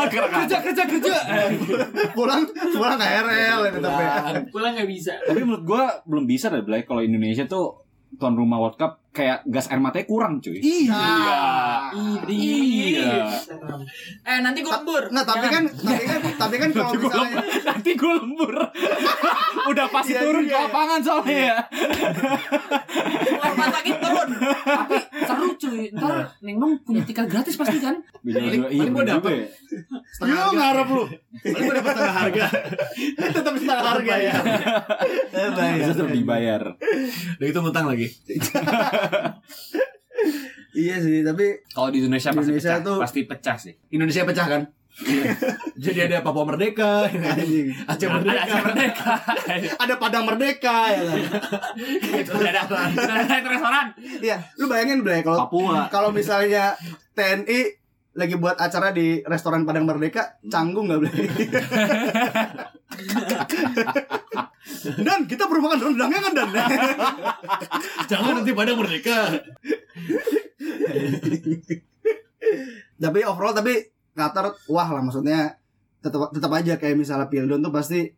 [0.07, 1.15] kerja kerja kerja.
[2.15, 4.03] pulang pulang ke RL itu tapi.
[4.47, 5.13] Pulang nggak bisa.
[5.19, 7.83] Tapi menurut gua belum bisa deh Blay kalau Indonesia tuh
[8.15, 10.55] tuan rumah World Cup kayak gas air matanya kurang cuy.
[10.63, 11.03] Iya.
[12.23, 13.27] Iya.
[14.23, 15.03] Eh nanti gue lembur.
[15.11, 18.53] Nggak, tapi kan tapi kan tapi kan kalau misalnya Nanti gue lembur.
[19.71, 20.61] Udah pasti Iya turun juga ke ya.
[20.67, 21.57] lapangan soalnya ya.
[23.35, 24.29] Rumah sakit turun.
[24.63, 24.97] Tapi
[25.27, 25.83] seru cuy.
[25.91, 27.99] Ntar Neng Nong punya tiket gratis pasti kan?
[28.23, 29.51] Iya, gua bener dapet.
[30.21, 30.39] juga ya.
[30.47, 31.03] lu ngarep lu.
[31.41, 32.45] Paling gue dapat setengah harga.
[33.35, 34.33] Tetap setengah harga ya.
[35.91, 36.61] Tetap dibayar.
[37.37, 38.07] Udah itu ngutang lagi.
[40.71, 42.79] Iya sih, tapi Kalau di Indonesia Di pasti Indonesia pecah.
[42.81, 43.73] tuh- Pasti pecah sih.
[43.89, 44.63] Indonesia pecah kan?
[45.73, 47.07] Jadi ada Papua Merdeka.
[47.07, 47.17] Aceh
[47.87, 48.39] Ada Merdeka.
[48.39, 49.11] Aceh Merdeka.
[49.77, 51.19] Ada Padang Merdeka ya kan.
[52.13, 52.61] Itu ada.
[52.67, 53.85] Ada restoran.
[54.19, 55.87] Iya, lu bayangin Blay kalau Papua.
[55.87, 56.75] kalau misalnya
[57.13, 57.79] TNI
[58.11, 61.15] lagi buat acara di restoran Padang Merdeka, canggung nggak Blay?
[65.05, 66.49] Dan kita perlu makan rendangnya kan Dan?
[68.11, 69.19] Jangan nanti Padang Merdeka.
[73.01, 73.73] tapi overall tapi
[74.13, 75.57] Qatar wah lah maksudnya
[76.01, 78.09] tetap tetap aja kayak misalnya Pildon tuh pasti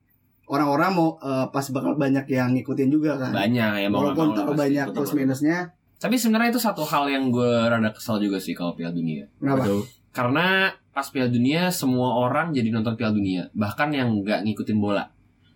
[0.47, 3.31] orang-orang mau eh, pasti bakal banyak yang ngikutin juga kan.
[3.31, 4.59] Banyak ya mau Walaupun pasti.
[4.59, 5.71] banyak plus minusnya.
[6.03, 9.23] Tapi sebenarnya itu satu hal yang gue rada kesel juga sih kalau Piala Dunia.
[9.39, 9.63] Kenapa?
[10.11, 15.09] Karena pas Piala Dunia semua orang jadi nonton Piala Dunia, bahkan yang nggak ngikutin bola.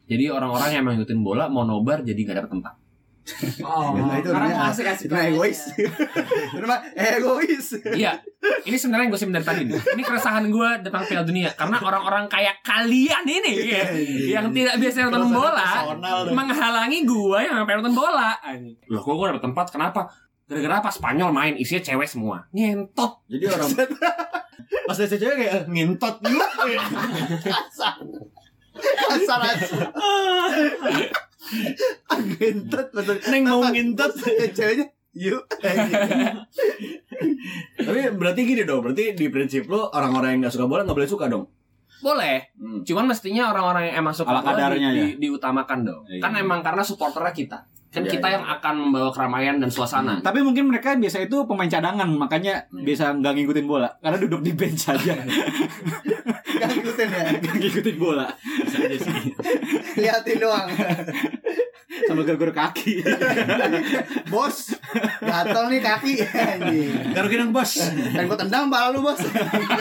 [0.08, 2.74] Jadi orang-orang yang emang ngikutin bola mau nobar jadi nggak dapet tempat.
[3.60, 5.12] Oh, Nah, itu karena namanya- mau asik-asik.
[5.12, 5.60] Itu mah egois.
[6.56, 7.66] Itu mah egois.
[7.92, 8.12] Iya,
[8.64, 9.76] ini sebenarnya yang gue dari tadi nih.
[9.76, 13.84] Ini keresahan gue tentang Piala Dunia karena orang-orang kayak kalian ini ya,
[14.40, 15.92] yang tidak biasa nonton bola
[16.32, 18.32] menghalangi gue yang pengen nonton bola.
[18.88, 19.66] Loh, kok gue dapet tempat?
[19.76, 20.02] Kenapa?
[20.48, 22.48] Gara-gara pas Spanyol main isinya cewek semua.
[22.50, 23.20] Nyentot.
[23.28, 23.68] Jadi orang
[24.88, 26.50] pas ada cewek kayak eh, ngintot yuk.
[29.10, 29.82] Asal asal.
[32.36, 33.16] Gentot betul.
[33.28, 33.60] Neng mau.
[33.68, 33.84] Ya,
[34.50, 35.44] Ceweknya yuk.
[37.78, 41.10] Tapi berarti gini dong, berarti di prinsip lo orang-orang yang nggak suka bola nggak boleh
[41.10, 41.48] suka dong.
[41.98, 42.86] Boleh, Hmm.
[42.86, 44.90] cuman mestinya orang-orang yang emang suka bola di, ya.
[44.94, 46.02] di- diutamakan dong.
[46.06, 46.22] Iya.
[46.22, 47.58] Kan emang karena supporternya kita.
[47.88, 48.36] Kan Iya, kita iya.
[48.36, 50.20] yang akan membawa keramaian dan suasana.
[50.20, 54.52] Tapi mungkin mereka biasa itu pemain cadangan, makanya biasa nggak ngikutin bola karena duduk di
[54.52, 55.16] bench aja,
[56.60, 57.24] Gak ngikutin ya.
[57.38, 58.28] nggak ngikutin bola,
[60.02, 60.68] Liatin doang.
[62.06, 63.02] sama gara-gara kaki.
[64.34, 64.78] Bos,
[65.24, 66.14] gatel nih kaki.
[67.16, 67.72] Garukin yang bos.
[67.88, 69.18] Dan gue tendang pala lu bos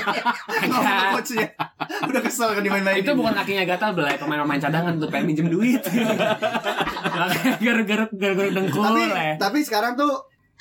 [0.70, 1.48] Ngomong coachnya
[2.06, 5.82] Udah kesel kan dimain-mainin itu bukan kakinya gatal belai pemain-pemain cadangan tuh pengen minjem duit.
[7.64, 9.34] Gara-gara gara-gara dengkul Tapi ya.
[9.36, 10.12] tapi sekarang tuh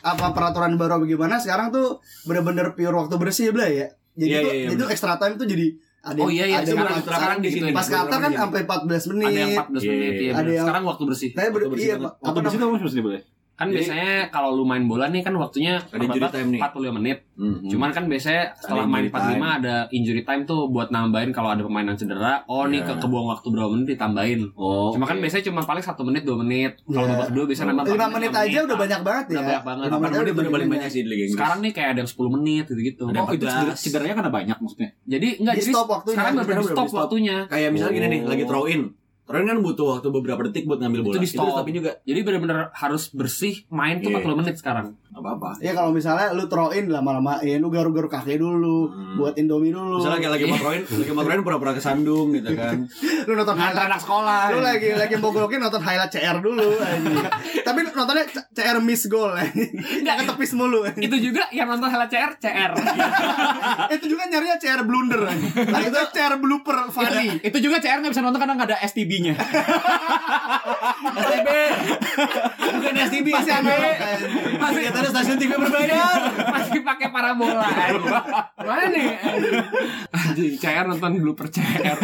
[0.05, 4.39] Apa peraturan baru apa gimana Sekarang tuh bener-bener pure waktu bersih Bla ya Jadi Iya,
[4.41, 5.75] tuh iya, iya, itu extra time tuh jadi
[6.05, 9.09] ada Oh iya iya ada sekarang yang- sekarang di sini Pas kata kan sampai 14
[9.09, 10.31] menit ada yang 14 Iya, menit ya.
[10.31, 11.29] ada yang- Sekarang waktu bersih.
[11.31, 12.13] Tapi ber- Waktu bersih iya, banget.
[12.13, 12.69] apa Waktu di situ namanya?
[12.71, 13.21] kamu mesti boleh.
[13.55, 16.59] Kan Jadi- biasanya kalau lu main bola nih kan waktunya Ada injury time nih.
[16.59, 17.17] 45 menit.
[17.35, 17.63] Hmm.
[17.63, 21.49] Cuman kan biasanya setelah Ada main injury 45 ada injury time tuh buat nambahin kalau
[21.49, 22.43] ada pemain yang cedera.
[22.45, 22.87] Oh nih Iya.
[22.89, 24.41] ke kebuang waktu berapa menit ditambahin.
[24.53, 24.91] Oh.
[24.91, 25.23] Cuma kan oke.
[25.23, 26.75] biasanya cuma paling satu menit dua menit.
[26.81, 27.11] Kalau Iya.
[27.13, 29.63] babak kedua biasanya nambah 5 empat menit enam aja udah banyak banget ya Udah banyak
[29.63, 29.85] banget.
[29.85, 31.37] Lima Delapan menit udah paling banyak sih di Liga Inggris.
[31.37, 33.03] Sekarang nih kayak ada yang 10 menit gitu-gitu.
[33.05, 33.55] Ada Oh itu 14.
[33.55, 34.89] cedera- cederanya karena banyak maksudnya.
[35.05, 36.15] Jadi enggak Di jadi stop waktunya.
[36.17, 37.37] sekarang udah stop waktunya.
[37.47, 38.29] Kayak misalnya gini nih, Oh.
[38.29, 38.83] lagi throw in.
[39.25, 41.13] In kan butuh waktu beberapa detik buat ngambil bola.
[41.17, 41.49] Itu di stop.
[41.49, 41.97] stopin juga.
[42.05, 44.21] Jadi bener-bener harus bersih main tuh Iya.
[44.21, 44.93] 40 menit sekarang.
[45.15, 45.49] Gak apa-apa.
[45.63, 49.15] Ya kalau misalnya lu throw in lama-lamain Lu garu-garu kaki dulu Hmm.
[49.15, 52.35] Buat indomie dulu Misalnya kayak lagi mau throw in, lagi mau throw in pura-pura kesandung
[52.35, 52.83] gitu kan.
[53.23, 54.41] Lu nonton Ngantar highlight anak sekolah.
[54.51, 56.67] Lu lagi lagi mau golokin nonton highlight CR dulu.
[57.63, 59.31] Tapi nontonnya CR miss goal.
[59.39, 60.83] Enggak ketepis mulu.
[60.99, 62.71] Itu juga yang nonton HLCR CR.
[63.95, 65.21] Itu juga nyarinya CR blunder.
[65.23, 67.39] Nah, itu CR blooper funny.
[67.39, 69.33] Itu juga CR nggak bisa nonton karena nggak ada STB-nya.
[71.15, 71.49] STB.
[72.75, 74.31] Bukan STB, analog anjing.
[74.57, 76.17] Masih ada stasiun TV berbayar.
[76.55, 77.67] Masih pakai parabola.
[78.59, 79.07] Mana nih?
[80.11, 80.53] anjing?
[80.59, 81.97] CR nonton blooper CR.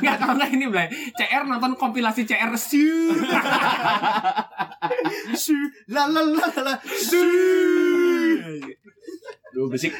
[0.00, 0.86] Enggak tahu enggak ini, Blay.
[1.14, 3.14] CR nonton kompilasi CR Siu.
[5.34, 5.56] Su
[5.92, 6.74] la la la la.
[6.82, 7.22] Su.
[9.54, 9.94] Duh berisik.